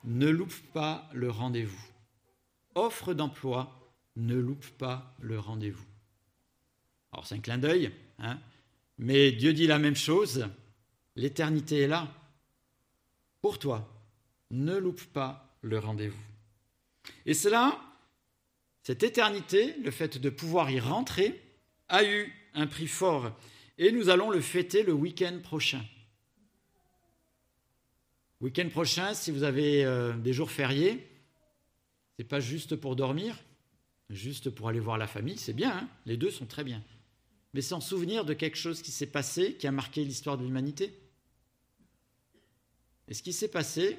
Ne 0.04 0.28
loupe 0.28 0.72
pas 0.72 1.10
le 1.12 1.30
rendez-vous. 1.30 1.86
Offre 2.74 3.12
d'emploi, 3.12 3.92
ne 4.16 4.36
loupe 4.36 4.68
pas 4.78 5.14
le 5.20 5.38
rendez-vous. 5.38 5.86
Alors 7.12 7.26
c'est 7.26 7.34
un 7.34 7.40
clin 7.40 7.58
d'œil, 7.58 7.92
hein, 8.18 8.38
mais 8.96 9.32
Dieu 9.32 9.52
dit 9.52 9.66
la 9.66 9.78
même 9.78 9.96
chose 9.96 10.48
L'éternité 11.18 11.80
est 11.80 11.88
là. 11.88 12.08
Pour 13.40 13.58
toi, 13.58 13.92
ne 14.52 14.76
loupe 14.76 15.04
pas 15.12 15.58
le 15.62 15.76
rendez-vous. 15.80 16.22
Et 17.26 17.34
cela, 17.34 17.76
cette 18.84 19.02
éternité, 19.02 19.74
le 19.82 19.90
fait 19.90 20.18
de 20.18 20.30
pouvoir 20.30 20.70
y 20.70 20.78
rentrer, 20.78 21.42
a 21.88 22.04
eu 22.04 22.32
un 22.54 22.68
prix 22.68 22.86
fort. 22.86 23.36
Et 23.78 23.90
nous 23.90 24.10
allons 24.10 24.30
le 24.30 24.40
fêter 24.40 24.84
le 24.84 24.92
week-end 24.92 25.40
prochain. 25.42 25.84
Week-end 28.40 28.68
prochain, 28.68 29.12
si 29.12 29.32
vous 29.32 29.42
avez 29.42 29.84
euh, 29.84 30.12
des 30.12 30.32
jours 30.32 30.52
fériés, 30.52 31.04
c'est 32.16 32.28
pas 32.28 32.38
juste 32.38 32.76
pour 32.76 32.94
dormir, 32.94 33.36
juste 34.08 34.50
pour 34.50 34.68
aller 34.68 34.78
voir 34.78 34.98
la 34.98 35.08
famille, 35.08 35.36
c'est 35.36 35.52
bien, 35.52 35.78
hein. 35.78 35.88
les 36.06 36.16
deux 36.16 36.30
sont 36.30 36.46
très 36.46 36.62
bien. 36.62 36.80
Mais 37.54 37.60
sans 37.60 37.80
souvenir 37.80 38.24
de 38.24 38.34
quelque 38.34 38.56
chose 38.56 38.82
qui 38.82 38.92
s'est 38.92 39.06
passé, 39.06 39.54
qui 39.54 39.66
a 39.66 39.72
marqué 39.72 40.04
l'histoire 40.04 40.38
de 40.38 40.44
l'humanité. 40.44 40.94
Et 43.08 43.14
ce 43.14 43.22
qui 43.22 43.32
s'est 43.32 43.48
passé, 43.48 43.98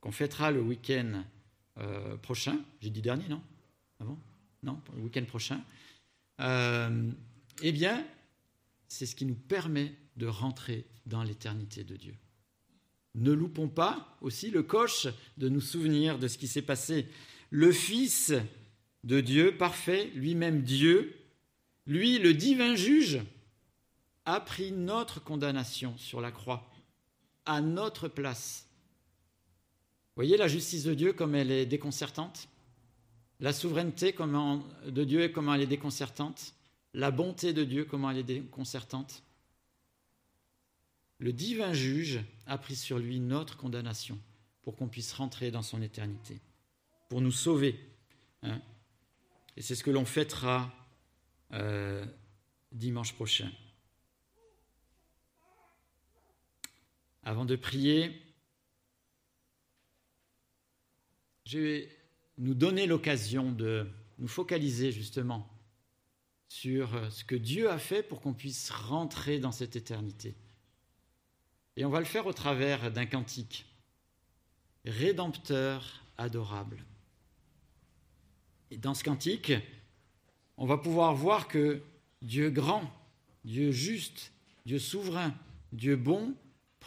qu'on 0.00 0.12
fêtera 0.12 0.50
le 0.50 0.60
week-end 0.60 1.24
euh, 1.78 2.16
prochain, 2.16 2.58
j'ai 2.80 2.90
dit 2.90 3.02
dernier, 3.02 3.28
non? 3.28 3.42
Avant 4.00 4.18
ah 4.20 4.56
Non, 4.62 4.80
le 4.96 5.02
week-end 5.02 5.24
prochain, 5.24 5.60
euh, 6.40 7.10
eh 7.62 7.72
bien, 7.72 8.04
c'est 8.88 9.06
ce 9.06 9.14
qui 9.14 9.26
nous 9.26 9.34
permet 9.34 9.94
de 10.16 10.26
rentrer 10.26 10.84
dans 11.06 11.22
l'éternité 11.22 11.84
de 11.84 11.96
Dieu. 11.96 12.14
Ne 13.14 13.32
loupons 13.32 13.68
pas 13.68 14.16
aussi 14.20 14.50
le 14.50 14.62
coche 14.62 15.08
de 15.36 15.48
nous 15.48 15.60
souvenir 15.60 16.18
de 16.18 16.28
ce 16.28 16.38
qui 16.38 16.48
s'est 16.48 16.62
passé. 16.62 17.06
Le 17.50 17.72
Fils 17.72 18.32
de 19.04 19.20
Dieu, 19.20 19.56
parfait, 19.56 20.10
lui-même 20.14 20.62
Dieu, 20.62 21.16
lui, 21.86 22.18
le 22.18 22.34
divin 22.34 22.74
juge, 22.74 23.20
a 24.24 24.40
pris 24.40 24.72
notre 24.72 25.22
condamnation 25.22 25.96
sur 25.96 26.20
la 26.20 26.30
croix, 26.30 26.70
à 27.48 27.60
notre 27.60 28.06
place. 28.06 28.68
Voyez 30.14 30.36
la 30.36 30.48
justice 30.48 30.84
de 30.84 30.94
Dieu 30.94 31.12
comme 31.12 31.34
elle 31.34 31.50
est 31.50 31.66
déconcertante 31.66 32.48
La 33.40 33.52
souveraineté 33.52 34.12
de 34.12 35.04
Dieu, 35.04 35.28
comment 35.28 35.54
elle 35.54 35.62
est 35.62 35.66
déconcertante 35.66 36.54
La 36.92 37.10
bonté 37.10 37.52
de 37.52 37.64
Dieu, 37.64 37.84
comment 37.84 38.10
elle 38.10 38.18
est 38.18 38.22
déconcertante 38.22 39.22
Le 41.18 41.32
divin 41.32 41.72
juge 41.72 42.20
a 42.46 42.58
pris 42.58 42.76
sur 42.76 42.98
lui 42.98 43.18
notre 43.18 43.56
condamnation 43.56 44.18
pour 44.62 44.76
qu'on 44.76 44.88
puisse 44.88 45.12
rentrer 45.14 45.50
dans 45.50 45.62
son 45.62 45.80
éternité, 45.80 46.40
pour 47.08 47.22
nous 47.22 47.32
sauver. 47.32 47.80
Hein. 48.42 48.60
Et 49.56 49.62
c'est 49.62 49.74
ce 49.74 49.82
que 49.82 49.90
l'on 49.90 50.04
fêtera 50.04 50.70
euh, 51.54 52.04
dimanche 52.72 53.14
prochain. 53.14 53.50
Avant 57.28 57.44
de 57.44 57.56
prier, 57.56 58.22
je 61.44 61.58
vais 61.58 61.98
nous 62.38 62.54
donner 62.54 62.86
l'occasion 62.86 63.52
de 63.52 63.86
nous 64.16 64.28
focaliser 64.28 64.92
justement 64.92 65.46
sur 66.48 66.88
ce 67.12 67.24
que 67.24 67.34
Dieu 67.34 67.68
a 67.68 67.78
fait 67.78 68.02
pour 68.02 68.22
qu'on 68.22 68.32
puisse 68.32 68.70
rentrer 68.70 69.40
dans 69.40 69.52
cette 69.52 69.76
éternité. 69.76 70.36
Et 71.76 71.84
on 71.84 71.90
va 71.90 71.98
le 71.98 72.06
faire 72.06 72.26
au 72.26 72.32
travers 72.32 72.90
d'un 72.90 73.04
cantique, 73.04 73.66
Rédempteur 74.86 76.02
adorable. 76.16 76.82
Et 78.70 78.78
dans 78.78 78.94
ce 78.94 79.04
cantique, 79.04 79.52
on 80.56 80.64
va 80.64 80.78
pouvoir 80.78 81.14
voir 81.14 81.46
que 81.46 81.82
Dieu 82.22 82.48
grand, 82.48 82.90
Dieu 83.44 83.70
juste, 83.70 84.32
Dieu 84.64 84.78
souverain, 84.78 85.34
Dieu 85.72 85.94
bon, 85.96 86.34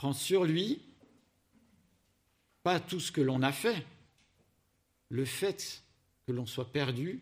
prend 0.01 0.13
sur 0.13 0.45
lui 0.45 0.81
pas 2.63 2.79
tout 2.79 2.99
ce 2.99 3.11
que 3.11 3.21
l'on 3.21 3.43
a 3.43 3.51
fait, 3.51 3.85
le 5.09 5.25
fait 5.25 5.83
que 6.25 6.31
l'on 6.31 6.47
soit 6.47 6.71
perdu 6.71 7.21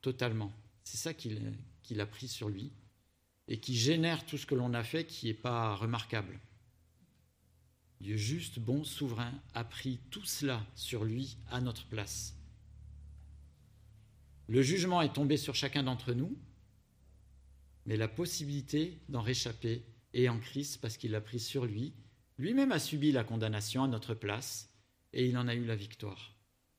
totalement. 0.00 0.54
C'est 0.84 0.96
ça 0.96 1.12
qu'il 1.12 2.00
a 2.00 2.06
pris 2.06 2.28
sur 2.28 2.48
lui 2.48 2.72
et 3.46 3.60
qui 3.60 3.76
génère 3.76 4.24
tout 4.24 4.38
ce 4.38 4.46
que 4.46 4.54
l'on 4.54 4.72
a 4.72 4.82
fait 4.82 5.04
qui 5.04 5.26
n'est 5.26 5.34
pas 5.34 5.74
remarquable. 5.74 6.40
Dieu 8.00 8.16
juste, 8.16 8.58
bon, 8.58 8.82
souverain, 8.82 9.34
a 9.52 9.62
pris 9.62 9.98
tout 10.10 10.24
cela 10.24 10.66
sur 10.74 11.04
lui 11.04 11.36
à 11.50 11.60
notre 11.60 11.84
place. 11.88 12.34
Le 14.48 14.62
jugement 14.62 15.02
est 15.02 15.12
tombé 15.12 15.36
sur 15.36 15.54
chacun 15.54 15.82
d'entre 15.82 16.14
nous, 16.14 16.34
mais 17.84 17.98
la 17.98 18.08
possibilité 18.08 18.98
d'en 19.10 19.20
réchapper 19.20 19.84
est 20.14 20.28
en 20.28 20.38
Christ 20.38 20.80
parce 20.80 20.96
qu'il 20.96 21.12
l'a 21.12 21.20
pris 21.20 21.40
sur 21.40 21.64
lui. 21.64 21.92
Lui-même 22.38 22.72
a 22.72 22.78
subi 22.78 23.12
la 23.12 23.24
condamnation 23.24 23.84
à 23.84 23.88
notre 23.88 24.14
place 24.14 24.70
et 25.12 25.26
il 25.26 25.36
en 25.36 25.48
a 25.48 25.54
eu 25.54 25.64
la 25.64 25.76
victoire. 25.76 26.34